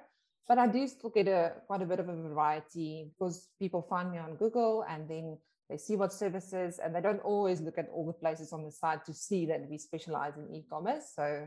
But 0.47 0.59
I 0.59 0.67
do 0.67 0.87
still 0.87 1.11
get 1.11 1.29
a 1.29 1.53
quite 1.67 1.83
a 1.83 1.87
bit 1.87 2.01
of 2.01 2.09
a 2.09 2.15
variety 2.15 3.11
because 3.11 3.49
people 3.59 3.83
find 3.83 4.11
me 4.11 4.19
on 4.19 4.37
Google 4.37 4.85
and 4.89 5.07
then 5.09 5.37
they 5.69 5.77
see 5.77 5.97
what 5.97 6.13
services 6.13 6.79
and 6.83 6.95
they 6.95 7.03
don't 7.03 7.21
always 7.21 7.61
look 7.61 7.77
at 7.77 7.91
all 7.93 8.07
the 8.07 8.15
places 8.15 8.55
on 8.55 8.65
the 8.65 8.73
site 8.73 9.05
to 9.05 9.13
see 9.13 9.45
that 9.47 9.69
we 9.69 9.77
specialize 9.77 10.39
in 10.39 10.55
e-commerce. 10.55 11.13
So 11.15 11.47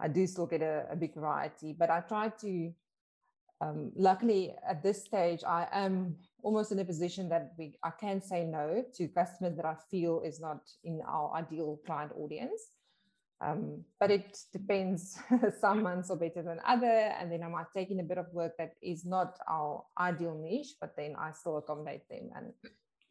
I 0.00 0.08
do 0.08 0.26
still 0.26 0.46
get 0.46 0.62
a, 0.62 0.86
a 0.90 0.96
big 0.96 1.14
variety, 1.14 1.72
but 1.78 1.90
I 1.90 2.00
try 2.00 2.30
to. 2.40 2.72
Um, 3.60 3.92
luckily, 3.94 4.54
at 4.68 4.82
this 4.82 5.04
stage, 5.04 5.42
I 5.44 5.66
am 5.72 6.16
almost 6.42 6.72
in 6.72 6.78
a 6.78 6.84
position 6.84 7.28
that 7.30 7.52
we 7.58 7.76
I 7.82 7.90
can 7.90 8.20
say 8.20 8.44
no 8.44 8.84
to 8.96 9.08
customers 9.08 9.56
that 9.56 9.64
I 9.64 9.76
feel 9.90 10.20
is 10.24 10.40
not 10.40 10.60
in 10.82 11.00
our 11.06 11.32
ideal 11.34 11.80
client 11.86 12.12
audience. 12.16 12.70
Um, 13.40 13.84
but 14.00 14.10
it 14.10 14.38
depends. 14.52 15.18
Some 15.60 15.82
months 15.82 16.10
are 16.10 16.16
better 16.16 16.42
than 16.42 16.60
other, 16.66 16.86
and 16.86 17.30
then 17.30 17.42
I 17.42 17.48
might 17.48 17.66
take 17.76 17.90
in 17.90 18.00
a 18.00 18.04
bit 18.04 18.18
of 18.18 18.26
work 18.32 18.52
that 18.58 18.74
is 18.82 19.04
not 19.04 19.38
our 19.48 19.84
ideal 19.98 20.38
niche, 20.40 20.74
but 20.80 20.94
then 20.96 21.14
I 21.18 21.32
still 21.32 21.58
accommodate 21.58 22.08
them. 22.08 22.30
And 22.36 22.52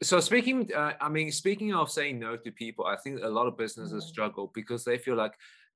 so 0.02 0.20
speaking, 0.20 0.70
uh, 0.74 0.94
I 1.00 1.10
mean, 1.10 1.32
speaking 1.32 1.74
of 1.74 1.92
saying 1.92 2.20
no 2.20 2.36
to 2.38 2.52
people, 2.52 2.86
I 2.86 2.96
think 2.96 3.22
a 3.22 3.30
lot 3.30 3.48
of 3.48 3.58
businesses 3.58 4.06
mm. 4.06 4.08
struggle 4.08 4.52
because 4.54 4.84
they 4.84 4.98
feel 4.98 5.16
like 5.16 5.34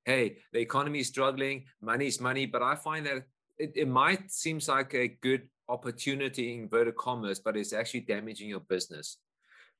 hey, 0.08 0.38
the 0.52 0.58
economy 0.58 1.00
is 1.00 1.08
struggling, 1.08 1.64
money 1.82 2.06
is 2.06 2.18
money. 2.18 2.46
But 2.46 2.62
I 2.62 2.74
find 2.74 3.04
that 3.06 3.24
it, 3.58 3.72
it 3.74 3.88
might 3.88 4.30
seems 4.30 4.68
like 4.68 4.94
a 4.94 5.08
good 5.08 5.48
opportunity 5.68 6.54
in 6.54 6.62
inverted 6.62 6.96
commerce, 6.96 7.38
but 7.38 7.56
it's 7.56 7.72
actually 7.72 8.00
damaging 8.00 8.48
your 8.48 8.60
business 8.60 9.18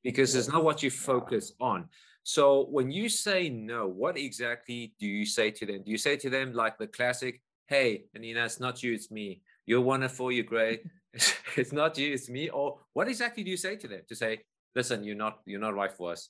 because 0.02 0.34
it's 0.34 0.48
not 0.48 0.64
what 0.64 0.82
you 0.82 0.90
focus 0.90 1.52
on. 1.60 1.88
So 2.22 2.66
when 2.70 2.90
you 2.90 3.08
say 3.08 3.48
no, 3.48 3.86
what 3.86 4.18
exactly 4.18 4.94
do 5.00 5.06
you 5.06 5.24
say 5.24 5.50
to 5.52 5.66
them? 5.66 5.82
Do 5.84 5.90
you 5.90 5.98
say 5.98 6.16
to 6.16 6.30
them 6.30 6.52
like 6.52 6.76
the 6.78 6.86
classic, 6.86 7.40
hey, 7.66 8.04
Anina, 8.14 8.44
it's 8.44 8.60
not 8.60 8.82
you, 8.82 8.92
it's 8.92 9.10
me. 9.10 9.42
You're 9.66 9.80
wonderful, 9.80 10.30
you're 10.30 10.44
great. 10.44 10.82
it's 11.56 11.72
not 11.72 11.96
you, 11.98 12.12
it's 12.12 12.28
me. 12.28 12.50
Or 12.50 12.78
what 12.92 13.08
exactly 13.08 13.42
do 13.42 13.50
you 13.50 13.56
say 13.56 13.76
to 13.76 13.88
them 13.88 14.02
to 14.08 14.14
say, 14.14 14.40
listen, 14.74 15.04
you're 15.04 15.16
not, 15.16 15.40
you're 15.46 15.60
not 15.60 15.74
right 15.74 15.92
for 15.92 16.12
us? 16.12 16.28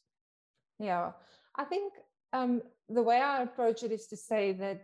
Yeah, 0.78 1.12
I 1.56 1.64
think 1.64 1.92
um, 2.32 2.62
the 2.88 3.02
way 3.02 3.20
I 3.20 3.42
approach 3.42 3.82
it 3.82 3.92
is 3.92 4.06
to 4.08 4.16
say 4.16 4.52
that 4.52 4.82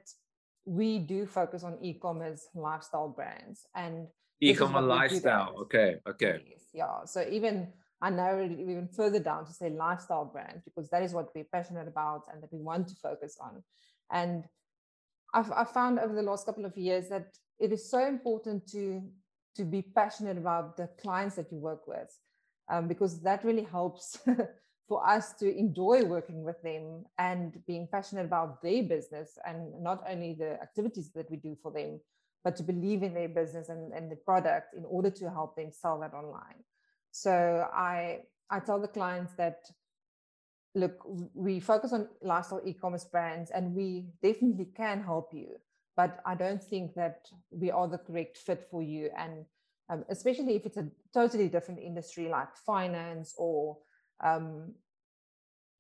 we 0.67 0.99
do 0.99 1.27
focus 1.27 1.63
on 1.63 1.79
e-commerce 1.83 2.49
lifestyle 2.55 3.09
brands 3.09 3.67
and 3.75 4.07
e-commerce 4.41 4.85
lifestyle. 4.85 5.55
Okay, 5.63 5.97
okay. 6.09 6.41
Yeah. 6.73 7.05
So 7.05 7.27
even 7.31 7.73
I 8.01 8.11
narrowed 8.11 8.53
it 8.53 8.61
even 8.61 8.89
further 8.89 9.19
down 9.19 9.47
to 9.47 9.53
say 9.53 9.71
lifestyle 9.71 10.25
brands 10.25 10.63
because 10.65 10.89
that 10.91 11.03
is 11.03 11.13
what 11.13 11.35
we're 11.35 11.45
passionate 11.53 11.89
about 11.89 12.23
and 12.33 12.43
that 12.43 12.53
we 12.53 12.61
want 12.61 12.89
to 12.89 12.95
focus 12.97 13.37
on. 13.41 13.63
And 14.11 14.45
I've, 15.33 15.51
I've 15.53 15.71
found 15.71 15.99
over 15.99 16.15
the 16.15 16.23
last 16.23 16.47
couple 16.47 16.65
of 16.65 16.77
years 16.77 17.09
that 17.09 17.29
it 17.59 17.73
is 17.73 17.91
so 17.91 18.07
important 18.07 18.67
to 18.73 19.03
to 19.57 19.65
be 19.65 19.83
passionate 19.83 20.37
about 20.37 20.77
the 20.77 20.89
clients 21.01 21.37
that 21.37 21.53
you 21.53 21.59
work 21.59 21.87
with 21.87 22.11
um, 22.69 22.89
because 22.89 23.23
that 23.23 23.45
really 23.45 23.63
helps 23.63 24.19
for 24.89 25.07
us 25.09 25.33
to 25.35 25.57
enjoy 25.57 26.05
working 26.05 26.45
with 26.45 26.61
them 26.63 27.05
and 27.19 27.59
being 27.67 27.89
passionate 27.91 28.27
about 28.27 28.63
their 28.63 28.83
business 28.83 29.39
and 29.47 29.83
not 29.83 30.05
only 30.09 30.35
the 30.35 30.61
activities 30.63 31.11
that 31.15 31.31
we 31.31 31.37
do 31.37 31.57
for 31.63 31.73
them, 31.73 32.01
but 32.43 32.57
to 32.57 32.63
believe 32.63 33.03
in 33.03 33.15
their 33.15 33.29
business 33.29 33.71
and, 33.71 33.93
and 33.93 34.11
the 34.11 34.17
product 34.17 34.75
in 34.75 34.85
order 34.85 35.11
to 35.11 35.31
help 35.31 35.57
them 35.57 35.71
sell 35.73 35.99
that 36.01 36.13
online. 36.13 36.63
So 37.11 37.67
I 37.73 38.21
I 38.51 38.61
tell 38.61 38.81
the 38.81 38.89
clients 38.89 39.33
that 39.35 39.65
look, 40.75 41.01
we 41.35 41.61
focus 41.61 41.93
on 41.93 42.09
lifestyle 42.21 42.61
e-commerce 42.65 43.05
brands 43.05 43.51
and 43.51 43.75
we 43.75 44.07
definitely 44.23 44.67
can 44.77 45.03
help 45.03 45.31
you, 45.33 45.49
but 45.97 46.21
I 46.27 46.35
don't 46.35 46.63
think 46.63 46.95
that 46.95 47.27
we 47.51 47.71
are 47.71 47.89
the 47.89 47.99
correct 47.99 48.39
fit 48.39 48.67
for 48.71 48.83
you. 48.83 49.11
And 49.17 49.45
um, 49.89 50.05
especially 50.09 50.57
if 50.57 50.67
it's 50.67 50.77
a 50.77 50.89
totally 51.13 51.49
different 51.49 51.81
industry 51.81 52.29
like 52.29 52.57
finance 52.67 53.35
or 53.39 53.79
um, 54.23 54.73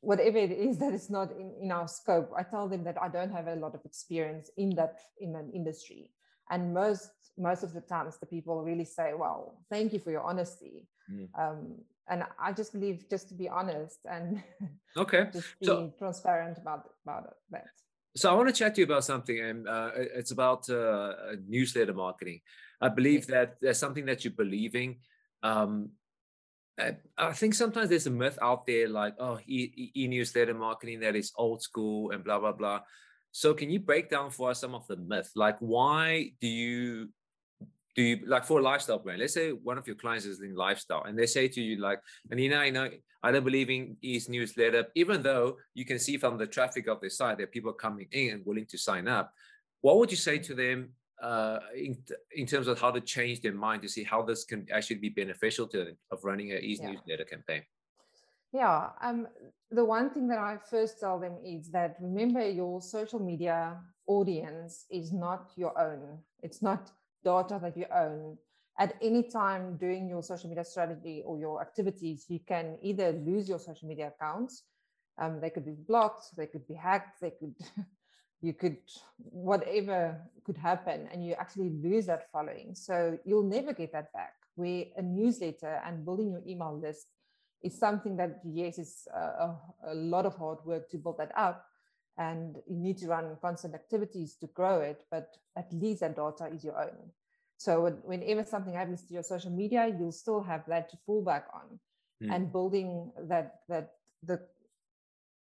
whatever 0.04 0.38
it 0.38 0.52
is 0.52 0.78
that 0.78 0.92
is 0.92 1.10
not 1.10 1.30
in, 1.32 1.52
in 1.62 1.72
our 1.72 1.88
scope 1.88 2.30
i 2.36 2.42
tell 2.42 2.68
them 2.68 2.84
that 2.84 2.96
i 3.00 3.08
don't 3.08 3.32
have 3.32 3.48
a 3.48 3.56
lot 3.56 3.74
of 3.74 3.84
experience 3.84 4.50
in 4.56 4.70
that 4.70 5.00
in 5.18 5.34
an 5.36 5.50
industry. 5.52 6.10
And 6.50 6.74
most 6.74 7.10
most 7.38 7.62
of 7.62 7.72
the 7.72 7.80
times 7.80 8.18
the 8.18 8.26
people 8.26 8.62
really 8.62 8.84
say 8.84 9.12
well 9.14 9.64
thank 9.70 9.92
you 9.92 9.98
for 9.98 10.10
your 10.10 10.22
honesty. 10.22 10.86
Mm. 11.10 11.28
um, 11.42 11.58
and 12.08 12.24
i 12.38 12.50
just 12.52 12.72
believe 12.72 13.04
just 13.10 13.28
to 13.28 13.34
be 13.34 13.46
honest 13.48 13.98
and 14.10 14.42
okay. 14.96 15.28
just 15.32 15.48
being 15.60 15.92
so, 15.92 15.94
transparent 15.98 16.56
about 16.58 16.82
about 17.04 17.24
that. 17.50 17.66
So 18.16 18.30
i 18.30 18.34
want 18.34 18.48
to 18.48 18.54
chat 18.54 18.74
to 18.74 18.80
you 18.80 18.86
about 18.90 19.04
something 19.04 19.38
and 19.48 19.68
uh, 19.68 19.90
it's 20.20 20.30
about 20.30 20.68
uh, 20.70 21.12
newsletter 21.46 21.94
marketing. 21.94 22.40
I 22.80 22.88
believe 22.88 23.26
that 23.28 23.56
there's 23.62 23.78
something 23.78 24.06
that 24.06 24.24
you're 24.24 24.40
believing 24.44 24.90
um, 25.42 25.90
Uh, 26.80 26.92
I 27.16 27.32
think 27.32 27.54
sometimes 27.54 27.88
there's 27.88 28.06
a 28.06 28.10
myth 28.10 28.38
out 28.42 28.66
there 28.66 28.88
like, 28.88 29.14
oh, 29.18 29.38
e, 29.46 29.90
e 29.94 30.08
newsletter 30.08 30.54
marketing 30.54 31.00
that 31.00 31.14
is 31.14 31.32
old 31.36 31.62
school 31.62 32.10
and 32.10 32.24
blah 32.24 32.40
blah 32.40 32.52
blah. 32.52 32.80
So 33.30 33.54
can 33.54 33.70
you 33.70 33.80
break 33.80 34.10
down 34.10 34.30
for 34.30 34.50
us 34.50 34.60
some 34.60 34.74
of 34.74 34.86
the 34.86 34.96
myth? 34.96 35.30
Like, 35.36 35.56
why 35.60 36.32
do 36.40 36.48
you 36.48 37.08
do 37.94 38.02
you 38.02 38.20
like 38.26 38.44
for 38.44 38.58
a 38.58 38.62
lifestyle 38.62 38.98
brand? 38.98 39.20
Let's 39.20 39.34
say 39.34 39.50
one 39.50 39.78
of 39.78 39.86
your 39.86 39.96
clients 39.96 40.26
is 40.26 40.40
in 40.40 40.56
lifestyle, 40.56 41.04
and 41.04 41.16
they 41.16 41.26
say 41.26 41.46
to 41.48 41.60
you 41.60 41.80
like, 41.80 42.00
Anina, 42.30 42.56
I 42.56 42.70
know 42.70 42.90
I 43.22 43.30
don't 43.30 43.44
believe 43.44 43.70
in 43.70 43.96
e 44.02 44.20
newsletter, 44.28 44.86
even 44.96 45.22
though 45.22 45.58
you 45.74 45.84
can 45.84 46.00
see 46.00 46.16
from 46.16 46.38
the 46.38 46.46
traffic 46.46 46.88
of 46.88 47.00
the 47.00 47.08
site 47.08 47.38
that 47.38 47.52
people 47.52 47.70
are 47.70 47.74
coming 47.74 48.08
in 48.10 48.34
and 48.34 48.46
willing 48.46 48.66
to 48.66 48.78
sign 48.78 49.06
up. 49.06 49.32
What 49.80 49.98
would 49.98 50.10
you 50.10 50.16
say 50.16 50.38
to 50.38 50.54
them 50.54 50.90
uh, 51.22 51.58
in, 51.76 51.96
in 52.34 52.46
terms 52.46 52.68
of 52.68 52.80
how 52.80 52.90
to 52.90 53.00
change 53.00 53.40
their 53.40 53.54
mind 53.54 53.82
to 53.82 53.88
see 53.88 54.04
how 54.04 54.22
this 54.22 54.44
can 54.44 54.66
actually 54.72 54.96
be 54.96 55.08
beneficial 55.08 55.66
to 55.68 55.84
them 55.84 55.96
of 56.10 56.22
running 56.24 56.52
a 56.52 56.56
e 56.56 56.78
yeah. 56.80 56.90
newsletter 56.90 57.24
campaign? 57.24 57.62
Yeah, 58.52 58.90
um, 59.02 59.26
the 59.70 59.84
one 59.84 60.10
thing 60.10 60.28
that 60.28 60.38
I 60.38 60.58
first 60.70 61.00
tell 61.00 61.18
them 61.18 61.36
is 61.44 61.70
that 61.70 61.96
remember 62.00 62.48
your 62.48 62.80
social 62.80 63.18
media 63.18 63.78
audience 64.06 64.86
is 64.90 65.12
not 65.12 65.50
your 65.56 65.76
own. 65.78 66.18
It's 66.42 66.62
not 66.62 66.92
data 67.24 67.58
that 67.62 67.76
you 67.76 67.86
own. 67.92 68.38
At 68.78 68.94
any 69.00 69.22
time 69.24 69.76
during 69.76 70.08
your 70.08 70.22
social 70.22 70.48
media 70.48 70.64
strategy 70.64 71.22
or 71.24 71.38
your 71.38 71.60
activities, 71.60 72.26
you 72.28 72.40
can 72.46 72.76
either 72.82 73.12
lose 73.12 73.48
your 73.48 73.58
social 73.58 73.88
media 73.88 74.12
accounts. 74.14 74.64
Um, 75.18 75.40
they 75.40 75.50
could 75.50 75.64
be 75.64 75.76
blocked, 75.88 76.36
they 76.36 76.46
could 76.46 76.66
be 76.66 76.74
hacked, 76.74 77.20
they 77.20 77.30
could 77.30 77.54
you 78.44 78.52
could 78.52 78.76
whatever 79.16 80.20
could 80.44 80.58
happen 80.58 81.08
and 81.10 81.24
you 81.24 81.32
actually 81.32 81.70
lose 81.70 82.06
that 82.06 82.30
following. 82.30 82.74
So 82.74 83.18
you'll 83.24 83.50
never 83.58 83.72
get 83.72 83.92
that 83.92 84.12
back. 84.12 84.34
Where 84.54 84.84
a 84.96 85.02
newsletter 85.02 85.80
and 85.86 86.04
building 86.04 86.30
your 86.30 86.42
email 86.46 86.78
list 86.78 87.06
is 87.62 87.78
something 87.78 88.16
that 88.18 88.40
yes 88.44 88.78
is 88.78 89.08
a, 89.14 89.54
a, 89.86 89.94
lot 89.94 90.26
of 90.26 90.36
hard 90.36 90.58
work 90.66 90.90
to 90.90 90.98
build 90.98 91.16
that 91.18 91.32
up 91.36 91.64
and 92.18 92.56
you 92.68 92.76
need 92.76 92.98
to 92.98 93.08
run 93.08 93.36
constant 93.40 93.74
activities 93.74 94.36
to 94.40 94.46
grow 94.48 94.80
it 94.80 95.04
but 95.10 95.36
at 95.56 95.72
least 95.72 96.00
that 96.00 96.14
data 96.14 96.46
is 96.54 96.62
your 96.62 96.78
own. 96.78 97.10
So 97.56 97.98
whenever 98.04 98.44
something 98.44 98.74
happens 98.74 99.02
to 99.04 99.14
your 99.14 99.22
social 99.22 99.50
media 99.50 99.92
you'll 99.98 100.12
still 100.12 100.42
have 100.42 100.64
that 100.68 100.90
to 100.90 100.98
fall 101.06 101.24
back 101.24 101.46
on 101.54 101.80
mm. 102.22 102.34
and 102.34 102.52
building 102.52 103.10
that 103.22 103.60
that 103.70 103.94
the 104.22 104.40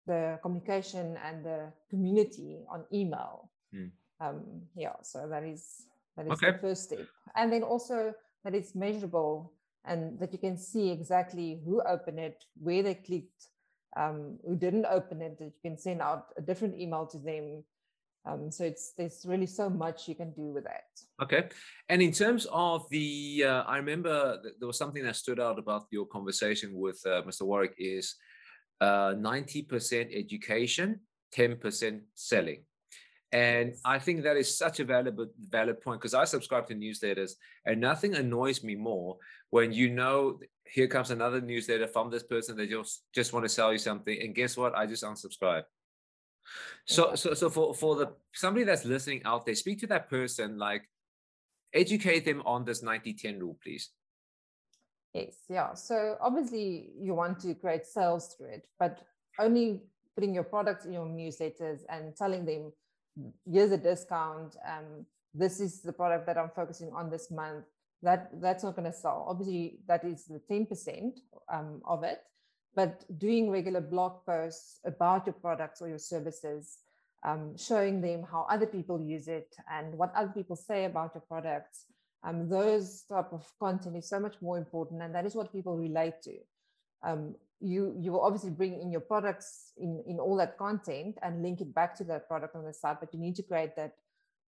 the 0.07 0.39
communication 0.41 1.17
and 1.23 1.45
the 1.45 1.71
community 1.89 2.59
on 2.71 2.85
email. 2.91 3.51
Mm. 3.75 3.91
Um, 4.19 4.41
yeah, 4.75 4.93
so 5.03 5.27
that 5.29 5.43
is 5.43 5.83
that 6.15 6.25
is 6.25 6.31
okay. 6.33 6.51
the 6.51 6.57
first 6.57 6.83
step, 6.85 7.05
and 7.35 7.53
then 7.53 7.61
also 7.61 8.13
that 8.43 8.55
it's 8.55 8.73
measurable 8.73 9.53
and 9.85 10.19
that 10.19 10.33
you 10.33 10.39
can 10.39 10.57
see 10.57 10.89
exactly 10.89 11.61
who 11.63 11.81
opened 11.87 12.19
it, 12.19 12.43
where 12.59 12.81
they 12.81 12.95
clicked, 12.95 13.47
um, 13.95 14.37
who 14.45 14.55
didn't 14.55 14.85
open 14.85 15.21
it. 15.21 15.37
That 15.37 15.45
you 15.45 15.61
can 15.61 15.77
send 15.77 16.01
out 16.01 16.27
a 16.37 16.41
different 16.41 16.79
email 16.79 17.05
to 17.07 17.19
them. 17.19 17.63
Um, 18.25 18.51
so 18.51 18.63
it's 18.65 18.93
there's 18.97 19.25
really 19.25 19.45
so 19.45 19.69
much 19.69 20.07
you 20.07 20.15
can 20.15 20.31
do 20.31 20.51
with 20.53 20.63
that. 20.63 20.89
Okay, 21.21 21.49
and 21.89 22.01
in 22.01 22.11
terms 22.11 22.47
of 22.51 22.89
the, 22.89 23.45
uh, 23.45 23.63
I 23.63 23.77
remember 23.77 24.41
there 24.59 24.67
was 24.67 24.77
something 24.77 25.03
that 25.03 25.15
stood 25.15 25.39
out 25.39 25.59
about 25.59 25.85
your 25.91 26.05
conversation 26.07 26.71
with 26.73 26.99
uh, 27.05 27.21
Mr. 27.21 27.43
Warwick 27.43 27.75
is 27.77 28.15
uh, 28.81 29.13
90% 29.15 30.15
education, 30.15 30.99
10% 31.35 32.01
selling. 32.15 32.63
And 33.31 33.73
I 33.83 33.99
think 33.99 34.23
that 34.23 34.37
is 34.37 34.57
such 34.57 34.79
a 34.79 34.85
valuable 34.85 35.27
valid 35.37 35.81
point 35.81 35.99
because 35.99 36.13
I 36.13 36.23
subscribe 36.23 36.67
to 36.67 36.75
newsletters 36.75 37.31
and 37.65 37.81
nothing 37.81 38.15
annoys 38.15 38.63
me 38.63 38.75
more 38.75 39.17
when 39.49 39.73
you 39.73 39.89
know 39.89 40.39
here 40.63 40.87
comes 40.87 41.11
another 41.11 41.41
newsletter 41.41 41.87
from 41.87 42.09
this 42.09 42.23
person 42.23 42.55
that 42.55 42.69
just 42.69 43.03
just 43.13 43.33
want 43.33 43.43
to 43.43 43.49
sell 43.49 43.73
you 43.73 43.79
something 43.79 44.17
and 44.21 44.33
guess 44.33 44.55
what 44.55 44.75
I 44.75 44.85
just 44.85 45.03
unsubscribe 45.03 45.63
So, 46.85 47.15
so, 47.15 47.33
so 47.33 47.49
for 47.49 47.73
for 47.73 47.95
the 47.95 48.13
somebody 48.33 48.63
that's 48.63 48.85
listening 48.85 49.21
out 49.25 49.45
there, 49.45 49.55
speak 49.55 49.79
to 49.81 49.87
that 49.87 50.09
person, 50.09 50.57
like 50.57 50.87
educate 51.73 52.23
them 52.23 52.41
on 52.45 52.63
this 52.63 52.81
90-10 52.81 53.41
rule, 53.41 53.57
please. 53.61 53.89
Yes, 55.17 55.35
yeah. 55.49 55.73
So 55.73 56.17
obviously 56.21 56.89
you 56.99 57.13
want 57.13 57.39
to 57.41 57.53
create 57.55 57.85
sales 57.85 58.33
through 58.33 58.49
it, 58.49 58.67
but 58.79 59.01
only 59.39 59.81
putting 60.15 60.33
your 60.33 60.43
products 60.43 60.85
in 60.85 60.93
your 60.93 61.05
newsletters 61.05 61.81
and 61.89 62.15
telling 62.15 62.45
them, 62.45 62.71
here's 63.51 63.71
a 63.71 63.77
discount. 63.77 64.55
Um, 64.67 65.05
this 65.33 65.59
is 65.59 65.81
the 65.81 65.93
product 65.93 66.25
that 66.27 66.37
I'm 66.37 66.49
focusing 66.55 66.91
on 66.91 67.09
this 67.09 67.29
month. 67.31 67.65
That 68.03 68.29
that's 68.41 68.63
not 68.63 68.75
going 68.75 68.91
to 68.91 68.97
sell. 68.97 69.25
Obviously, 69.27 69.79
that 69.87 70.03
is 70.03 70.25
the 70.25 70.41
10% 70.51 71.19
um, 71.51 71.81
of 71.85 72.03
it. 72.03 72.19
But 72.75 73.05
doing 73.17 73.49
regular 73.49 73.81
blog 73.81 74.23
posts 74.25 74.79
about 74.85 75.25
your 75.25 75.33
products 75.33 75.81
or 75.81 75.87
your 75.87 75.97
services, 75.97 76.77
um, 77.23 77.57
showing 77.57 78.01
them 78.01 78.23
how 78.23 78.45
other 78.49 78.67
people 78.67 79.01
use 79.01 79.27
it 79.27 79.55
and 79.71 79.95
what 79.97 80.13
other 80.15 80.31
people 80.31 80.55
say 80.55 80.85
about 80.85 81.15
your 81.15 81.23
products, 81.27 81.85
um, 82.23 82.49
those 82.49 83.03
type 83.03 83.31
of 83.31 83.45
content 83.59 83.95
is 83.95 84.09
so 84.09 84.19
much 84.19 84.35
more 84.41 84.57
important, 84.57 85.01
and 85.01 85.13
that 85.13 85.25
is 85.25 85.35
what 85.35 85.51
people 85.51 85.77
relate 85.77 86.21
to. 86.23 86.37
Um, 87.03 87.35
you 87.59 87.95
you 87.99 88.11
will 88.11 88.21
obviously 88.21 88.51
bring 88.51 88.79
in 88.81 88.91
your 88.91 89.01
products 89.01 89.73
in 89.77 90.03
in 90.05 90.19
all 90.19 90.35
that 90.37 90.57
content 90.57 91.17
and 91.23 91.41
link 91.41 91.61
it 91.61 91.73
back 91.73 91.95
to 91.97 92.03
that 92.05 92.27
product 92.27 92.55
on 92.55 92.63
the 92.65 92.73
site, 92.73 92.99
but 92.99 93.13
you 93.13 93.19
need 93.19 93.35
to 93.35 93.43
create 93.43 93.75
that 93.75 93.95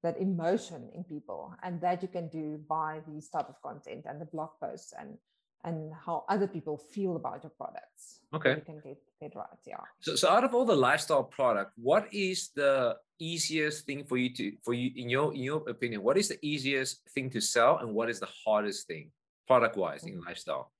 that 0.02 0.18
emotion 0.18 0.88
in 0.94 1.02
people, 1.04 1.54
and 1.62 1.80
that 1.80 2.02
you 2.02 2.08
can 2.08 2.28
do 2.28 2.60
by 2.68 3.00
these 3.08 3.28
type 3.28 3.48
of 3.48 3.60
content 3.62 4.06
and 4.08 4.20
the 4.20 4.26
blog 4.26 4.50
posts 4.60 4.92
and 4.98 5.18
and 5.64 5.92
how 6.04 6.24
other 6.28 6.46
people 6.46 6.76
feel 6.76 7.16
about 7.16 7.42
your 7.42 7.50
products. 7.50 8.20
Okay. 8.34 8.56
You 8.56 8.62
can 8.64 8.80
get, 8.80 8.98
get 9.20 9.34
right. 9.34 9.46
Yeah. 9.66 9.76
So, 10.00 10.14
so 10.14 10.28
out 10.28 10.44
of 10.44 10.54
all 10.54 10.64
the 10.64 10.76
lifestyle 10.76 11.24
product, 11.24 11.72
what 11.76 12.06
is 12.12 12.50
the 12.54 12.96
easiest 13.18 13.84
thing 13.86 14.04
for 14.04 14.16
you 14.16 14.32
to 14.34 14.52
for 14.64 14.74
you 14.74 14.90
in 14.94 15.08
your 15.08 15.34
in 15.34 15.42
your 15.42 15.68
opinion? 15.68 16.02
What 16.02 16.16
is 16.16 16.28
the 16.28 16.38
easiest 16.42 17.08
thing 17.10 17.30
to 17.30 17.40
sell 17.40 17.78
and 17.78 17.94
what 17.94 18.08
is 18.08 18.20
the 18.20 18.28
hardest 18.44 18.86
thing 18.86 19.10
product 19.46 19.76
wise 19.76 20.04
in 20.04 20.14
mm-hmm. 20.14 20.28
lifestyle? 20.28 20.72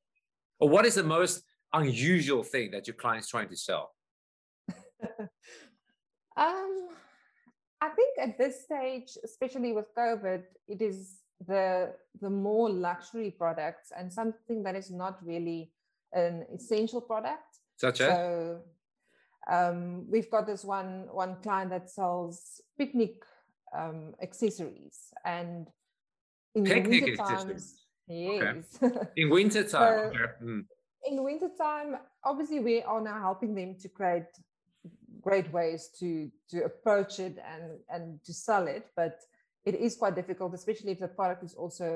Or 0.61 0.69
what 0.69 0.85
is 0.87 0.95
the 0.95 1.05
most 1.05 1.43
unusual 1.73 2.43
thing 2.43 2.71
that 2.73 2.87
your 2.87 2.95
client's 2.95 3.29
trying 3.29 3.49
to 3.49 3.57
sell? 3.57 3.95
um 6.37 6.89
I 7.81 7.91
think 7.91 8.19
at 8.21 8.39
this 8.39 8.65
stage, 8.65 9.17
especially 9.25 9.73
with 9.73 9.87
COVID, 9.97 10.43
it 10.67 10.83
is 10.83 11.18
the 11.47 11.95
the 12.21 12.31
more 12.31 12.69
luxury 12.69 13.31
products 13.31 13.93
and 13.97 14.13
something 14.13 14.63
that 14.65 14.75
is 14.75 14.91
not 14.91 15.19
really 15.25 15.71
an 16.13 16.47
essential 16.55 17.01
product. 17.01 17.59
Such 17.77 18.01
as? 18.01 18.09
So, 18.09 18.61
um, 19.51 20.07
we've 20.11 20.31
got 20.31 20.47
this 20.47 20.65
one 20.65 21.07
one 21.13 21.37
client 21.43 21.71
that 21.71 21.91
sells 21.91 22.61
picnic 22.77 23.23
um, 23.77 24.15
accessories 24.23 25.13
and 25.25 25.69
in 26.55 26.65
picnic 26.65 27.05
winter 27.05 27.17
times, 27.17 27.85
yes. 28.09 28.79
Okay. 28.83 28.99
In 29.17 29.31
winter 29.31 29.63
time. 29.69 29.69
so, 29.69 30.11
okay. 30.11 30.19
mm. 30.43 30.65
In 31.07 31.23
winter 31.23 31.51
time, 31.57 31.97
obviously 32.25 32.61
we 32.61 32.83
are 32.83 33.01
now 33.01 33.21
helping 33.21 33.55
them 33.55 33.77
to 33.81 33.89
create 33.89 34.27
great 35.21 35.51
ways 35.53 35.91
to 36.01 36.31
to 36.51 36.65
approach 36.65 37.19
it 37.21 37.39
and 37.53 37.79
and 37.89 38.23
to 38.25 38.33
sell 38.33 38.67
it, 38.67 38.87
but 38.97 39.21
it 39.69 39.75
is 39.75 39.97
quite 39.97 40.15
difficult, 40.15 40.55
especially 40.55 40.93
if 40.93 41.01
the 41.01 41.09
product 41.09 41.45
is 41.45 41.55
also 41.55 41.89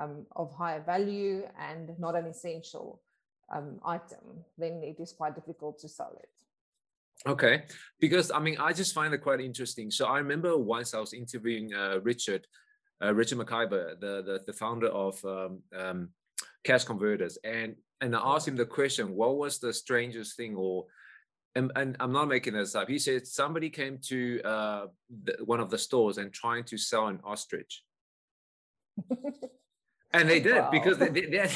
um, 0.00 0.26
of 0.34 0.52
higher 0.62 0.82
value 0.94 1.42
and 1.68 1.84
not 1.98 2.16
an 2.16 2.26
essential 2.26 3.00
um, 3.54 3.78
item, 3.84 4.24
then 4.58 4.82
it 4.82 4.98
is 5.00 5.12
quite 5.12 5.34
difficult 5.34 5.78
to 5.80 5.88
sell 5.88 6.14
it. 6.24 6.28
Okay, 7.24 7.62
because 8.00 8.32
I 8.32 8.40
mean, 8.40 8.56
I 8.58 8.72
just 8.72 8.92
find 8.94 9.14
it 9.14 9.18
quite 9.18 9.40
interesting. 9.40 9.90
So 9.90 10.06
I 10.06 10.18
remember 10.18 10.58
once 10.58 10.94
I 10.94 10.98
was 10.98 11.12
interviewing 11.12 11.72
uh, 11.72 12.00
Richard, 12.02 12.46
uh, 13.02 13.14
Richard 13.14 13.38
McIver, 13.38 14.00
the, 14.00 14.22
the, 14.28 14.40
the 14.46 14.52
founder 14.52 14.88
of 14.88 15.14
um, 15.24 15.60
um, 15.78 16.08
Cash 16.64 16.84
Converters, 16.84 17.38
and 17.44 17.76
and 18.00 18.16
I 18.16 18.20
asked 18.34 18.48
him 18.48 18.56
the 18.56 18.66
question, 18.66 19.14
what 19.14 19.36
was 19.36 19.60
the 19.60 19.72
strangest 19.72 20.36
thing 20.36 20.56
or 20.56 20.86
and, 21.54 21.72
and, 21.76 21.96
I'm 22.00 22.12
not 22.12 22.28
making 22.28 22.54
this 22.54 22.74
up. 22.74 22.88
He 22.88 22.98
said 22.98 23.26
somebody 23.26 23.70
came 23.70 23.98
to 24.08 24.40
uh, 24.42 24.86
the, 25.24 25.36
one 25.44 25.60
of 25.60 25.70
the 25.70 25.78
stores 25.78 26.18
and 26.18 26.32
trying 26.32 26.64
to 26.64 26.78
sell 26.78 27.08
an 27.08 27.20
ostrich. 27.24 27.82
and 30.12 30.28
they 30.28 30.40
did 30.40 30.56
wow. 30.56 30.70
because 30.70 30.98
they, 30.98 31.08
they, 31.08 31.26
they, 31.26 31.48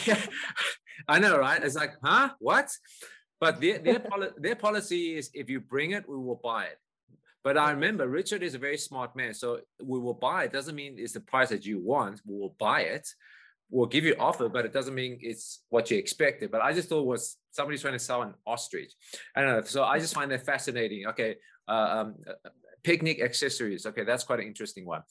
I 1.08 1.18
know, 1.18 1.38
right? 1.38 1.62
It's 1.62 1.76
like, 1.76 1.94
huh? 2.02 2.30
What? 2.38 2.70
But 3.40 3.60
their 3.60 3.78
their, 3.78 4.00
poli- 4.00 4.30
their 4.38 4.56
policy 4.56 5.16
is 5.16 5.30
if 5.34 5.50
you 5.50 5.60
bring 5.60 5.92
it, 5.92 6.08
we 6.08 6.16
will 6.16 6.40
buy 6.42 6.64
it. 6.64 6.78
But 7.44 7.56
I 7.56 7.70
remember 7.70 8.08
Richard 8.08 8.42
is 8.42 8.54
a 8.54 8.58
very 8.58 8.78
smart 8.78 9.14
man, 9.14 9.32
so 9.32 9.60
we 9.82 9.98
will 10.00 10.14
buy 10.14 10.44
it. 10.44 10.52
Doesn't 10.52 10.74
mean 10.74 10.96
it's 10.98 11.12
the 11.12 11.20
price 11.20 11.50
that 11.50 11.64
you 11.64 11.80
want. 11.80 12.20
We 12.26 12.36
will 12.36 12.56
buy 12.58 12.80
it. 12.80 13.08
We'll 13.70 13.86
give 13.86 14.04
you 14.04 14.14
offer, 14.18 14.48
but 14.48 14.64
it 14.64 14.72
doesn't 14.72 14.94
mean 14.94 15.18
it's 15.20 15.62
what 15.70 15.90
you 15.90 15.98
expected. 15.98 16.50
But 16.50 16.60
I 16.60 16.72
just 16.72 16.88
thought 16.88 17.04
was 17.04 17.36
somebody's 17.50 17.82
trying 17.82 17.94
to 17.94 17.98
sell 17.98 18.22
an 18.22 18.34
ostrich. 18.46 18.92
I 19.34 19.42
don't 19.42 19.50
know. 19.50 19.62
So 19.62 19.84
I 19.84 19.98
just 19.98 20.14
find 20.14 20.30
that 20.30 20.46
fascinating. 20.46 21.06
Okay. 21.08 21.36
Uh, 21.68 21.72
um, 21.72 22.14
picnic 22.84 23.20
accessories. 23.20 23.84
Okay, 23.84 24.04
that's 24.04 24.22
quite 24.22 24.38
an 24.38 24.46
interesting 24.46 24.86
one. 24.86 25.02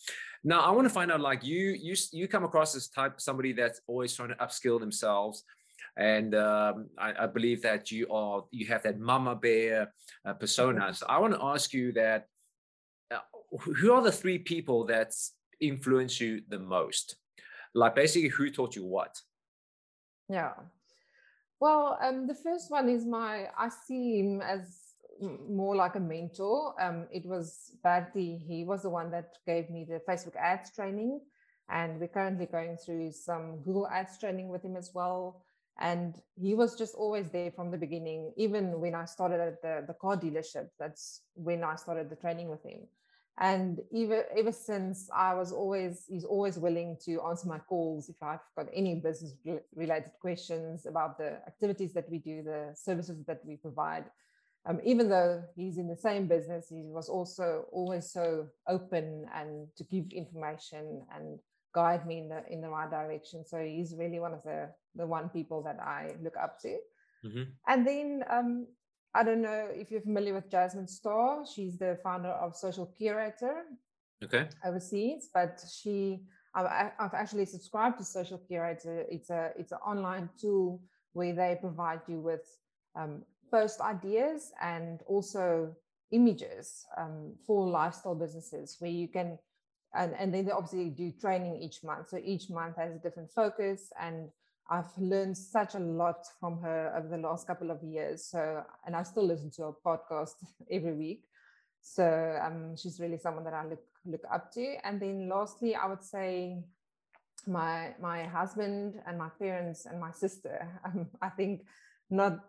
Now 0.46 0.62
I 0.62 0.72
want 0.72 0.88
to 0.88 0.94
find 0.94 1.12
out, 1.12 1.20
like 1.20 1.44
you, 1.44 1.76
you, 1.78 1.96
you 2.14 2.30
come 2.30 2.46
across 2.46 2.74
as 2.74 2.88
type 2.88 3.20
somebody 3.20 3.52
that's 3.52 3.82
always 3.88 4.16
trying 4.16 4.30
to 4.30 4.36
upskill 4.36 4.80
themselves 4.80 5.44
and 5.98 6.36
um, 6.36 6.88
I, 6.98 7.14
I, 7.24 7.28
believe 7.28 7.62
that 7.62 7.92
you 7.92 8.08
are 8.10 8.44
you 8.52 8.66
have 8.68 8.84
that 8.84 9.00
mama 9.00 9.36
bear 9.36 9.94
uh, 10.26 10.34
persona. 10.34 10.94
So 10.94 11.06
I 11.08 11.20
want 11.20 11.34
to 11.34 11.44
ask 11.44 11.74
you 11.74 11.94
that 11.94 12.28
uh, 13.12 13.20
who 13.60 13.94
are 13.94 14.02
the 14.02 14.12
three 14.12 14.40
people 14.40 14.86
that 14.88 15.14
influence 15.62 16.20
you 16.20 16.42
the 16.50 16.60
most? 16.60 17.16
Like 17.76 17.94
basically, 17.94 18.30
who 18.30 18.50
taught 18.50 18.76
you 18.76 18.86
what? 18.86 19.22
Yeah. 20.30 20.54
Well, 21.60 22.00
um, 22.02 22.26
the 22.26 22.34
first 22.34 22.72
one 22.72 22.90
is 22.90 23.06
my. 23.06 23.50
I 23.58 23.70
see 23.70 24.20
him 24.20 24.42
as 24.42 24.80
more 25.22 25.76
like 25.76 25.96
a 25.96 26.00
mentor. 26.00 26.74
Um, 26.82 27.08
it 27.12 27.26
was 27.26 27.72
Bertie. 27.84 28.42
He 28.48 28.64
was 28.64 28.82
the 28.82 28.90
one 28.90 29.12
that 29.12 29.38
gave 29.46 29.70
me 29.70 29.86
the 29.88 30.02
Facebook 30.10 30.36
ads 30.36 30.72
training, 30.72 31.20
and 31.70 32.00
we're 32.00 32.08
currently 32.08 32.48
going 32.48 32.78
through 32.78 33.12
some 33.12 33.58
Google 33.58 33.88
ads 33.88 34.18
training 34.18 34.50
with 34.50 34.64
him 34.64 34.76
as 34.76 34.92
well 34.94 35.46
and 35.80 36.16
he 36.36 36.54
was 36.54 36.76
just 36.76 36.96
always 36.96 37.30
there 37.30 37.52
from 37.52 37.70
the 37.70 37.78
beginning 37.78 38.32
even 38.38 38.80
when 38.80 38.96
i 38.96 39.04
started 39.06 39.40
at 39.40 39.62
the, 39.62 39.84
the 39.88 39.94
car 39.94 40.16
dealership 40.16 40.70
that's 40.80 41.22
when 41.34 41.64
i 41.64 41.76
started 41.76 42.10
the 42.10 42.16
training 42.16 42.50
with 42.50 42.64
him 42.64 42.80
and 43.40 43.80
even 43.92 44.24
ever 44.38 44.52
since 44.52 45.10
i 45.16 45.34
was 45.34 45.52
always 45.52 46.06
he's 46.08 46.24
always 46.24 46.58
willing 46.58 46.98
to 47.04 47.22
answer 47.24 47.48
my 47.48 47.60
calls 47.60 48.10
if 48.10 48.16
i've 48.24 48.40
got 48.56 48.68
any 48.74 48.96
business 48.96 49.34
related 49.76 50.12
questions 50.22 50.86
about 50.86 51.18
the 51.18 51.32
activities 51.48 51.94
that 51.94 52.10
we 52.10 52.18
do 52.18 52.42
the 52.44 52.74
services 52.76 53.24
that 53.26 53.42
we 53.46 53.58
provide 53.58 54.06
um, 54.68 54.80
even 54.84 55.10
though 55.10 55.44
he's 55.56 55.78
in 55.78 55.88
the 55.88 55.98
same 55.98 56.28
business 56.28 56.68
he 56.70 56.84
was 56.86 57.10
also 57.10 57.66
always 57.72 58.10
so 58.10 58.48
open 58.68 59.26
and 59.36 59.68
to 59.76 59.84
give 59.84 60.06
information 60.12 61.02
and 61.16 61.40
guide 61.76 62.08
me 62.08 62.20
in 62.20 62.30
the 62.30 62.42
in 62.50 62.62
the 62.62 62.70
right 62.70 62.90
direction. 62.90 63.46
So 63.46 63.60
he's 63.60 63.94
really 63.96 64.20
one 64.20 64.34
of 64.34 64.42
the 64.44 64.72
the 64.96 65.06
one 65.06 65.30
people 65.30 65.62
that 65.64 65.78
I 65.80 66.16
look 66.24 66.38
up 66.42 66.60
to. 66.62 66.78
Mm-hmm. 67.26 67.44
And 67.68 67.86
then 67.86 68.24
um, 68.30 68.68
I 69.16 69.24
don't 69.24 69.42
know 69.42 69.70
if 69.72 69.90
you're 69.92 70.02
familiar 70.02 70.34
with 70.34 70.52
Jasmine 70.52 70.90
Star. 70.90 71.46
She's 71.46 71.78
the 71.78 71.98
founder 72.04 72.30
of 72.30 72.54
Social 72.56 72.86
Curator. 72.86 73.64
Okay. 74.24 74.48
Overseas, 74.66 75.30
but 75.34 75.64
she 75.74 76.22
I've 76.54 77.14
actually 77.14 77.46
subscribed 77.46 77.98
to 78.00 78.06
Social 78.06 78.38
Curator. 78.38 79.06
It's 79.10 79.30
a 79.30 79.52
it's 79.58 79.72
an 79.72 79.80
online 79.86 80.30
tool 80.40 80.82
where 81.14 81.34
they 81.34 81.58
provide 81.60 82.02
you 82.08 82.20
with 82.20 82.46
um, 82.96 83.24
post 83.52 83.82
ideas 83.82 84.52
and 84.62 85.02
also 85.06 85.76
images 86.12 86.86
um, 86.98 87.34
for 87.46 87.68
lifestyle 87.68 88.16
businesses 88.16 88.78
where 88.80 88.92
you 88.92 89.08
can 89.08 89.38
and, 89.94 90.14
and 90.20 90.34
then 90.34 90.46
they 90.46 90.52
obviously 90.52 90.90
do 90.90 91.12
training 91.12 91.62
each 91.62 91.84
month. 91.84 92.10
So 92.10 92.20
each 92.24 92.50
month 92.50 92.76
has 92.78 92.94
a 92.96 93.00
different 93.00 93.32
focus 93.32 93.92
and 94.00 94.30
I've 94.70 94.98
learned 94.98 95.38
such 95.38 95.76
a 95.76 95.80
lot 95.80 96.26
from 96.40 96.60
her 96.62 96.94
over 96.98 97.08
the 97.08 97.18
last 97.18 97.46
couple 97.46 97.70
of 97.70 97.84
years. 97.84 98.26
So, 98.26 98.64
and 98.86 98.96
I 98.96 99.04
still 99.04 99.26
listen 99.26 99.52
to 99.52 99.64
her 99.64 99.74
podcast 99.86 100.34
every 100.72 100.94
week. 100.94 101.26
So 101.82 102.40
um, 102.42 102.76
she's 102.76 103.00
really 103.00 103.18
someone 103.18 103.44
that 103.44 103.54
I 103.54 103.66
look 103.68 103.84
look 104.06 104.24
up 104.32 104.52
to. 104.54 104.76
And 104.84 105.00
then 105.00 105.30
lastly, 105.30 105.76
I 105.76 105.88
would 105.88 106.04
say 106.04 106.64
my 107.48 107.94
my 108.02 108.24
husband 108.24 108.96
and 109.06 109.18
my 109.18 109.30
parents 109.40 109.86
and 109.86 110.00
my 110.00 110.12
sister. 110.12 110.68
Um, 110.86 111.08
I 111.22 111.30
think 111.30 111.66
not 112.10 112.40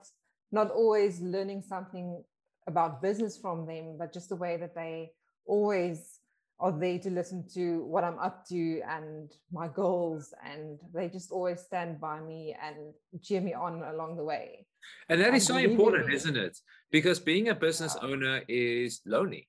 not 0.52 0.70
always 0.70 1.20
learning 1.20 1.62
something 1.62 2.24
about 2.66 3.02
business 3.02 3.36
from 3.36 3.66
them, 3.66 3.96
but 3.98 4.12
just 4.12 4.30
the 4.30 4.36
way 4.36 4.56
that 4.56 4.74
they 4.74 5.12
always 5.46 6.15
are 6.58 6.72
there 6.72 6.98
to 6.98 7.10
listen 7.10 7.44
to 7.52 7.84
what 7.84 8.02
I'm 8.02 8.18
up 8.18 8.46
to 8.48 8.80
and 8.88 9.30
my 9.52 9.68
goals. 9.68 10.32
And 10.44 10.78
they 10.94 11.08
just 11.08 11.30
always 11.30 11.60
stand 11.60 12.00
by 12.00 12.20
me 12.20 12.56
and 12.62 12.94
cheer 13.22 13.40
me 13.40 13.52
on 13.52 13.82
along 13.82 14.16
the 14.16 14.24
way. 14.24 14.66
And 15.08 15.20
that 15.20 15.28
and 15.28 15.36
is 15.36 15.46
so 15.46 15.56
important, 15.56 16.12
isn't 16.12 16.36
it? 16.36 16.58
Because 16.90 17.20
being 17.20 17.48
a 17.48 17.54
business 17.54 17.96
yeah. 18.00 18.08
owner 18.08 18.42
is 18.48 19.00
lonely. 19.04 19.48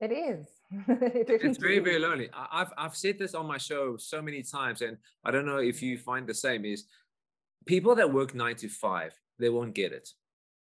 It 0.00 0.12
is. 0.12 0.46
it 0.88 1.26
it's 1.28 1.58
very, 1.58 1.78
very 1.78 1.98
lonely. 1.98 2.30
I've 2.32 2.72
I've 2.78 2.96
said 2.96 3.18
this 3.18 3.34
on 3.34 3.46
my 3.46 3.58
show 3.58 3.96
so 3.98 4.22
many 4.22 4.42
times, 4.42 4.80
and 4.80 4.96
I 5.24 5.30
don't 5.30 5.44
know 5.44 5.58
if 5.58 5.82
you 5.82 5.98
find 5.98 6.26
the 6.26 6.34
same. 6.34 6.64
Is 6.64 6.86
people 7.66 7.94
that 7.96 8.10
work 8.10 8.34
nine 8.34 8.56
to 8.56 8.68
five, 8.68 9.12
they 9.38 9.50
won't 9.50 9.74
get 9.74 9.92
it. 9.92 10.08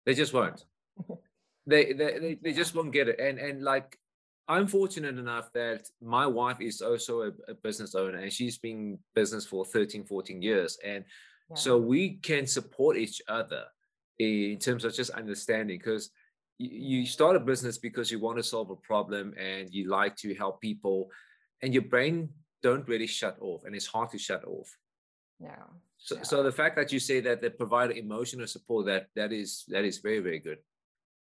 They 0.05 0.13
just 0.13 0.33
won't. 0.33 0.63
they, 1.67 1.91
they 1.91 2.19
they 2.19 2.37
they 2.41 2.53
just 2.53 2.73
won't 2.73 2.93
get 2.93 3.09
it. 3.09 3.19
And 3.19 3.37
and 3.37 3.63
like 3.63 3.99
I'm 4.47 4.67
fortunate 4.67 5.17
enough 5.17 5.51
that 5.53 5.87
my 6.01 6.25
wife 6.25 6.61
is 6.61 6.81
also 6.81 7.21
a, 7.21 7.31
a, 7.49 7.53
business 7.53 7.95
owner 7.95 8.19
and 8.19 8.31
she's 8.31 8.57
been 8.57 8.97
business 9.13 9.45
for 9.45 9.65
13, 9.65 10.05
14 10.05 10.41
years. 10.41 10.77
And 10.85 11.03
yeah. 11.49 11.55
so 11.55 11.77
we 11.77 12.15
can 12.15 12.47
support 12.47 12.97
each 12.97 13.21
other 13.27 13.63
in 14.19 14.57
terms 14.57 14.85
of 14.85 14.93
just 14.93 15.11
understanding 15.11 15.77
because 15.77 16.11
you, 16.57 17.05
start 17.05 17.35
a 17.35 17.39
business 17.39 17.77
because 17.77 18.09
you 18.09 18.19
want 18.19 18.37
to 18.37 18.43
solve 18.43 18.69
a 18.69 18.75
problem 18.75 19.33
and 19.37 19.69
you 19.71 19.89
like 19.89 20.15
to 20.17 20.33
help 20.33 20.61
people 20.61 21.09
and 21.61 21.73
your 21.73 21.83
brain 21.83 22.29
don't 22.63 22.87
really 22.87 23.07
shut 23.07 23.37
off 23.41 23.65
and 23.65 23.75
it's 23.75 23.85
hard 23.85 24.09
to 24.11 24.17
shut 24.17 24.43
off. 24.45 24.75
Yeah. 25.39 25.63
So, 25.97 26.15
yeah. 26.15 26.23
so 26.23 26.41
the 26.41 26.51
fact 26.51 26.75
that 26.77 26.91
you 26.91 26.99
say 26.99 27.19
that 27.19 27.41
they 27.41 27.49
provide 27.49 27.91
emotional 27.91 28.47
support 28.47 28.85
that 28.87 29.07
that 29.15 29.31
is 29.31 29.65
that 29.67 29.83
is 29.83 29.99
very 29.99 30.19
very 30.19 30.39
good. 30.39 30.57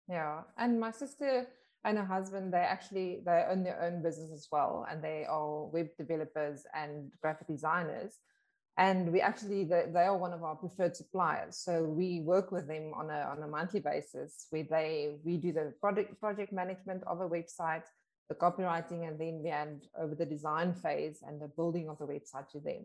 Yeah, 0.07 0.41
and 0.57 0.79
my 0.79 0.91
sister 0.91 1.47
and 1.85 1.97
her 1.97 2.05
husband 2.05 2.51
they 2.51 2.65
actually 2.75 3.21
they 3.25 3.45
own 3.49 3.63
their 3.63 3.81
own 3.81 4.01
business 4.01 4.31
as 4.33 4.47
well 4.51 4.85
and 4.89 5.03
they 5.03 5.23
are 5.29 5.65
web 5.65 5.87
developers 5.97 6.63
and 6.73 7.11
graphic 7.21 7.47
designers. 7.47 8.17
And 8.77 9.13
we 9.13 9.21
actually 9.21 9.63
they, 9.63 9.85
they 9.93 10.01
are 10.01 10.17
one 10.17 10.33
of 10.33 10.43
our 10.43 10.55
preferred 10.55 10.95
suppliers. 10.95 11.57
So 11.57 11.83
we 11.83 12.19
work 12.21 12.51
with 12.51 12.67
them 12.67 12.91
on 12.93 13.09
a, 13.09 13.19
on 13.31 13.41
a 13.41 13.47
monthly 13.47 13.79
basis 13.79 14.47
where 14.49 14.67
they 14.69 15.15
we 15.23 15.37
do 15.37 15.53
the 15.53 15.73
project 15.79 16.19
project 16.19 16.51
management 16.51 17.03
of 17.05 17.21
a 17.21 17.29
website 17.29 17.85
the 18.27 18.35
copywriting 18.35 19.07
and 19.07 19.19
then 19.19 19.43
we 19.43 19.49
hand 19.49 19.83
over 20.01 20.15
the 20.15 20.25
design 20.25 20.73
phase 20.73 21.19
and 21.25 21.39
the 21.39 21.47
building 21.47 21.87
of 21.89 21.99
the 21.99 22.05
website 22.05 22.49
to 22.49 22.59
them. 22.59 22.83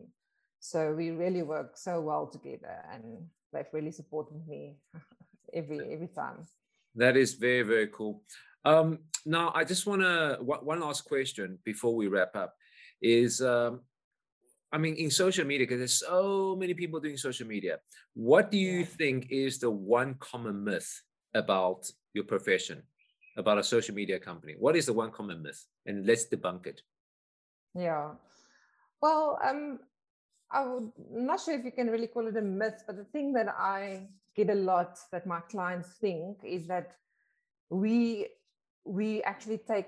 So 0.59 0.93
we 0.93 1.09
really 1.09 1.41
work 1.41 1.71
so 1.75 1.99
well 1.99 2.27
together 2.27 2.85
and 2.93 3.25
they've 3.51 3.73
really 3.73 3.91
supported 3.91 4.47
me 4.47 4.75
every 5.53 5.79
every 5.91 6.09
time. 6.09 6.45
That 6.93 7.17
is 7.17 7.33
very 7.33 7.63
very 7.63 7.87
cool 7.87 8.21
um, 8.65 8.99
now, 9.25 9.51
I 9.53 9.63
just 9.63 9.85
want 9.85 10.01
to 10.01 10.37
one 10.41 10.79
last 10.79 11.05
question 11.05 11.59
before 11.63 11.95
we 11.95 12.07
wrap 12.07 12.35
up 12.35 12.55
is, 13.01 13.41
um, 13.41 13.81
I 14.71 14.77
mean, 14.77 14.95
in 14.95 15.11
social 15.11 15.45
media, 15.45 15.67
because 15.67 15.79
there's 15.79 15.99
so 15.99 16.55
many 16.57 16.73
people 16.73 16.99
doing 16.99 17.17
social 17.17 17.47
media. 17.47 17.79
What 18.13 18.51
do 18.51 18.57
you 18.57 18.85
think 18.85 19.27
is 19.29 19.59
the 19.59 19.69
one 19.69 20.15
common 20.19 20.63
myth 20.63 21.01
about 21.33 21.89
your 22.13 22.23
profession, 22.23 22.81
about 23.37 23.57
a 23.57 23.63
social 23.63 23.93
media 23.93 24.19
company? 24.19 24.55
What 24.57 24.75
is 24.75 24.85
the 24.85 24.93
one 24.93 25.11
common 25.11 25.41
myth? 25.41 25.65
And 25.85 26.05
let's 26.05 26.27
debunk 26.27 26.67
it. 26.67 26.81
Yeah. 27.75 28.11
Well, 29.01 29.39
um, 29.43 29.79
I 30.51 30.65
would, 30.65 30.91
I'm 31.15 31.25
not 31.25 31.41
sure 31.41 31.57
if 31.57 31.65
you 31.65 31.71
can 31.71 31.87
really 31.87 32.07
call 32.07 32.27
it 32.27 32.37
a 32.37 32.41
myth, 32.41 32.83
but 32.87 32.97
the 32.97 33.05
thing 33.05 33.33
that 33.33 33.47
I 33.49 34.07
get 34.35 34.49
a 34.49 34.55
lot 34.55 34.97
that 35.11 35.27
my 35.27 35.41
clients 35.41 35.89
think 35.99 36.37
is 36.43 36.67
that 36.67 36.95
we 37.69 38.27
we 38.85 39.21
actually 39.23 39.57
take 39.57 39.87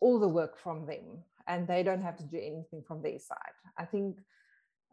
all 0.00 0.18
the 0.18 0.28
work 0.28 0.58
from 0.58 0.86
them 0.86 1.22
and 1.46 1.66
they 1.66 1.82
don't 1.82 2.02
have 2.02 2.16
to 2.16 2.24
do 2.24 2.36
anything 2.36 2.82
from 2.86 3.02
their 3.02 3.18
side. 3.18 3.56
I 3.78 3.84
think 3.84 4.18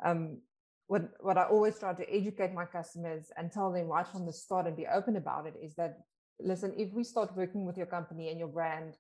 um, 0.04 0.40
what, 0.88 1.10
what 1.20 1.38
I 1.38 1.44
always 1.44 1.78
try 1.78 1.94
to 1.94 2.14
educate 2.14 2.54
my 2.54 2.66
customers 2.66 3.32
and 3.38 3.52
tell 3.52 3.72
them 3.72 3.88
right 3.88 4.08
from 4.08 4.26
the 4.26 4.34
start 4.34 4.68
and 4.68 4.76
be 4.76 4.88
open 4.88 5.16
about 5.16 5.46
it 5.46 5.56
is 5.62 5.76
that, 5.76 6.00
listen, 6.40 6.74
if 6.78 6.92
we 6.94 7.04
start 7.04 7.36
working 7.36 7.66
with 7.66 7.78
your 7.78 7.86
company 7.86 8.30
and 8.30 8.40
your 8.40 8.48
brand, 8.48 8.96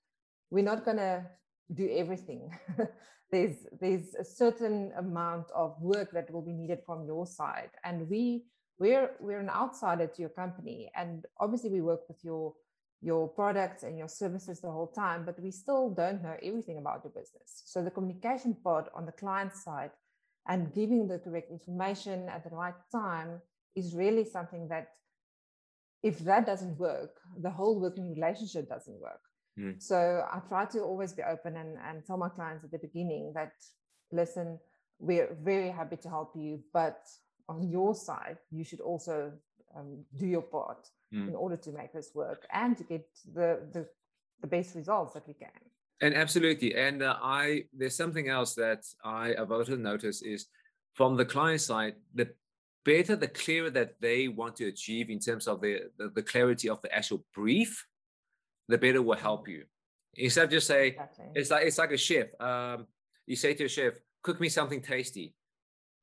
we're 0.52 0.64
not 0.64 0.86
going 0.86 0.98
to 0.98 1.26
do 1.74 1.90
everything. 1.92 2.52
there's 3.32 3.58
there's 3.80 4.16
a 4.16 4.24
certain 4.24 4.92
amount 4.98 5.52
of 5.56 5.76
work 5.82 6.12
that 6.12 6.32
will 6.32 6.42
be 6.42 6.54
needed 6.54 6.80
from 6.86 7.06
your 7.06 7.26
side, 7.26 7.70
and 7.84 8.10
we 8.10 8.46
we're 8.80 9.12
we're 9.20 9.40
an 9.40 9.50
outsider 9.50 10.08
to 10.08 10.22
your 10.22 10.30
company, 10.30 10.92
and 10.96 11.26
obviously 11.40 11.70
we 11.70 11.82
work 11.82 12.02
with 12.08 12.24
your 12.24 12.54
your 13.02 13.28
products 13.30 13.84
and 13.84 13.98
your 13.98 14.10
services 14.10 14.60
the 14.60 14.72
whole 14.72 14.88
time, 14.88 15.24
but 15.26 15.40
we 15.42 15.52
still 15.52 15.90
don't 15.90 16.22
know 16.22 16.36
everything 16.44 16.78
about 16.78 17.02
your 17.04 17.12
business. 17.12 17.64
So 17.66 17.82
the 17.82 17.92
communication 17.92 18.56
part 18.64 18.90
on 18.94 19.06
the 19.06 19.14
client 19.14 19.56
side 19.56 19.92
and 20.48 20.74
giving 20.74 21.08
the 21.08 21.20
correct 21.20 21.52
information 21.52 22.28
at 22.28 22.44
the 22.44 22.56
right 22.56 22.74
time 22.92 23.42
is 23.76 23.96
really 23.96 24.26
something 24.26 24.68
that 24.68 24.90
if 26.04 26.20
that 26.20 26.46
doesn't 26.46 26.78
work, 26.78 27.20
the 27.42 27.50
whole 27.50 27.80
working 27.80 28.14
relationship 28.14 28.68
doesn't 28.68 29.00
work. 29.00 29.22
Mm. 29.58 29.82
So 29.82 30.26
I 30.32 30.40
try 30.48 30.66
to 30.66 30.82
always 30.82 31.14
be 31.14 31.24
open 31.24 31.58
and, 31.58 31.78
and 31.88 32.06
tell 32.06 32.18
my 32.18 32.30
clients 32.30 32.64
at 32.64 32.72
the 32.72 32.80
beginning 32.80 33.34
that, 33.36 33.54
listen, 34.12 34.60
we're 35.00 35.38
very 35.42 35.70
happy 35.70 35.98
to 35.98 36.10
help 36.10 36.34
you, 36.36 36.62
but 36.74 37.02
on 37.48 37.70
your 37.70 37.96
side, 37.96 38.38
you 38.52 38.64
should 38.64 38.82
also 38.82 39.32
um, 39.76 40.04
do 40.18 40.26
your 40.26 40.42
part 40.42 40.88
mm. 41.14 41.28
in 41.28 41.36
order 41.36 41.58
to 41.58 41.72
make 41.72 41.94
this 41.94 42.12
work 42.14 42.46
and 42.52 42.78
to 42.78 42.84
get 42.84 43.08
the, 43.34 43.60
the, 43.74 43.88
the 44.42 44.48
best 44.48 44.76
results 44.76 45.14
that 45.14 45.28
we 45.28 45.34
can. 45.34 45.50
And 46.02 46.16
absolutely. 46.16 46.76
And 46.76 47.04
uh, 47.04 47.18
I 47.22 47.64
there's 47.74 47.96
something 47.96 48.30
else 48.30 48.56
that 48.56 48.86
I 49.04 49.34
have 49.38 49.52
also 49.52 49.76
noticed 49.76 50.26
is 50.26 50.46
from 50.94 51.18
the 51.18 51.26
client 51.26 51.62
side, 51.62 51.96
the 52.14 52.30
better, 52.86 53.16
the 53.16 53.28
clearer 53.28 53.70
that 53.72 54.00
they 54.00 54.28
want 54.28 54.56
to 54.58 54.68
achieve 54.68 55.10
in 55.10 55.20
terms 55.20 55.48
of 55.48 55.62
the, 55.62 55.82
the, 55.98 56.10
the 56.10 56.24
clarity 56.24 56.70
of 56.70 56.82
the 56.82 56.94
actual 56.96 57.24
brief, 57.34 57.86
the 58.68 58.78
better 58.78 59.02
will 59.02 59.18
help 59.18 59.48
you. 59.48 59.66
Instead 60.16 60.46
of 60.46 60.52
just 60.52 60.68
say, 60.68 60.88
exactly. 60.88 61.26
it's 61.36 61.52
like 61.52 61.66
it's 61.66 61.78
like 61.78 61.92
a 61.92 61.98
chef. 61.98 62.28
Um, 62.42 62.88
you 63.28 63.36
say 63.36 63.54
to 63.54 63.66
a 63.66 63.70
chef, 63.70 63.94
cook 64.24 64.40
me 64.40 64.50
something 64.50 64.82
tasty. 64.82 65.36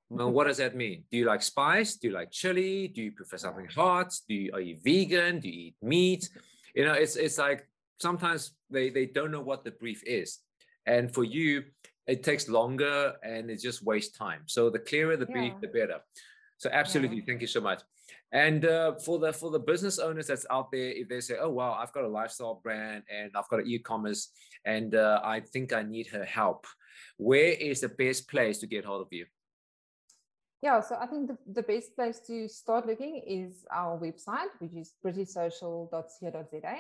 Well, 0.09 0.31
what 0.31 0.47
does 0.47 0.59
that 0.59 0.77
mean? 0.77 1.05
Do 1.11 1.19
you 1.19 1.25
like 1.25 1.43
spice? 1.43 1.97
Do 1.97 2.09
you 2.09 2.15
like 2.15 2.31
chili? 2.31 2.89
Do 2.89 3.03
you 3.03 3.13
prefer 3.13 3.39
something 3.39 3.67
hot? 3.67 4.15
Do 4.29 4.35
you 4.35 4.51
are 4.53 4.61
you 4.61 4.77
vegan? 4.83 5.41
Do 5.41 5.49
you 5.49 5.67
eat 5.67 5.77
meat? 5.83 6.29
You 6.75 6.85
know, 6.85 6.93
it's 6.93 7.17
it's 7.17 7.39
like 7.39 7.67
sometimes 8.01 8.53
they 8.71 8.91
they 8.91 9.07
don't 9.07 9.33
know 9.33 9.41
what 9.41 9.65
the 9.65 9.73
brief 9.73 10.03
is, 10.07 10.39
and 10.87 11.13
for 11.13 11.25
you, 11.25 11.65
it 12.07 12.23
takes 12.23 12.49
longer 12.49 13.15
and 13.23 13.51
it 13.51 13.61
just 13.61 13.85
wastes 13.85 14.17
time. 14.17 14.43
So 14.47 14.71
the 14.71 14.79
clearer 14.79 15.17
the 15.17 15.27
brief, 15.27 15.55
the 15.61 15.69
better. 15.69 15.99
So 16.59 16.71
absolutely, 16.73 17.19
yeah. 17.19 17.25
thank 17.27 17.41
you 17.41 17.47
so 17.49 17.61
much. 17.61 17.83
And 18.33 18.65
uh, 18.65 18.95
for 18.95 19.19
the 19.19 19.33
for 19.33 19.51
the 19.51 19.59
business 19.59 19.99
owners 19.99 20.29
that's 20.29 20.47
out 20.51 20.71
there, 20.71 20.91
if 20.91 21.09
they 21.09 21.21
say, 21.21 21.37
"Oh 21.41 21.51
wow, 21.51 21.73
I've 21.73 21.93
got 21.93 22.05
a 22.05 22.09
lifestyle 22.09 22.61
brand 22.63 23.03
and 23.13 23.33
I've 23.35 23.49
got 23.49 23.61
an 23.61 23.67
e-commerce, 23.67 24.31
and 24.65 24.95
uh, 24.95 25.21
I 25.25 25.41
think 25.41 25.73
I 25.73 25.83
need 25.83 26.07
her 26.09 26.25
help," 26.25 26.67
where 27.17 27.53
is 27.53 27.81
the 27.81 27.89
best 27.89 28.29
place 28.29 28.59
to 28.59 28.67
get 28.67 28.85
hold 28.85 29.03
of 29.03 29.09
you? 29.11 29.27
Yeah, 30.67 30.81
so 30.81 30.97
I 31.01 31.07
think 31.07 31.29
the, 31.29 31.39
the 31.47 31.63
best 31.63 31.95
place 31.95 32.19
to 32.27 32.49
start 32.49 32.89
looking 32.89 33.23
is 33.25 33.65
our 33.71 33.97
website, 33.97 34.51
which 34.59 34.75
is 34.75 34.95
prettysocial.co.za. 35.01 36.77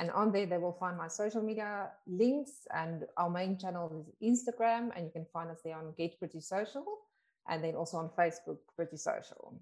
And 0.00 0.10
on 0.10 0.32
there, 0.32 0.46
they 0.46 0.58
will 0.58 0.72
find 0.72 0.96
my 0.98 1.06
social 1.06 1.40
media 1.40 1.90
links. 2.08 2.66
And 2.74 3.04
our 3.16 3.30
main 3.30 3.56
channel 3.56 3.86
is 4.00 4.06
Instagram, 4.20 4.90
and 4.96 5.04
you 5.04 5.12
can 5.12 5.26
find 5.32 5.50
us 5.52 5.60
there 5.64 5.76
on 5.76 5.94
Get 5.96 6.18
Pretty 6.18 6.40
Social, 6.40 6.84
and 7.48 7.62
then 7.62 7.76
also 7.76 7.98
on 7.98 8.10
Facebook, 8.18 8.58
Pretty 8.74 8.96
Social. 8.96 9.54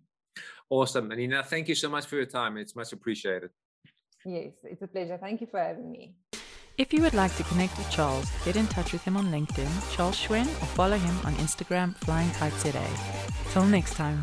Awesome. 0.71 1.13
Anina, 1.13 1.43
thank 1.43 1.69
you 1.69 1.75
so 1.75 1.91
much 1.91 2.07
for 2.07 2.17
your 2.17 2.31
time. 2.41 2.57
It's 2.57 2.75
much 2.75 2.95
appreciated. 2.95 3.51
Yes, 4.25 4.53
it's 4.65 4.81
a 4.81 4.87
pleasure. 4.87 5.19
Thank 5.19 5.43
you 5.43 5.49
for 5.49 5.61
having 5.61 5.91
me. 5.91 6.15
If 6.81 6.95
you 6.95 7.03
would 7.03 7.13
like 7.13 7.37
to 7.37 7.43
connect 7.43 7.77
with 7.77 7.91
Charles, 7.91 8.25
get 8.43 8.57
in 8.57 8.67
touch 8.69 8.95
with 8.95 9.05
him 9.05 9.15
on 9.15 9.27
LinkedIn, 9.27 9.69
Charles 9.95 10.17
Schwen, 10.17 10.47
or 10.47 10.67
follow 10.79 10.97
him 10.97 11.15
on 11.27 11.35
Instagram, 11.35 11.95
Flying 11.97 12.31
Kites 12.31 12.63
Till 13.53 13.67
next 13.67 13.97
time. 13.97 14.23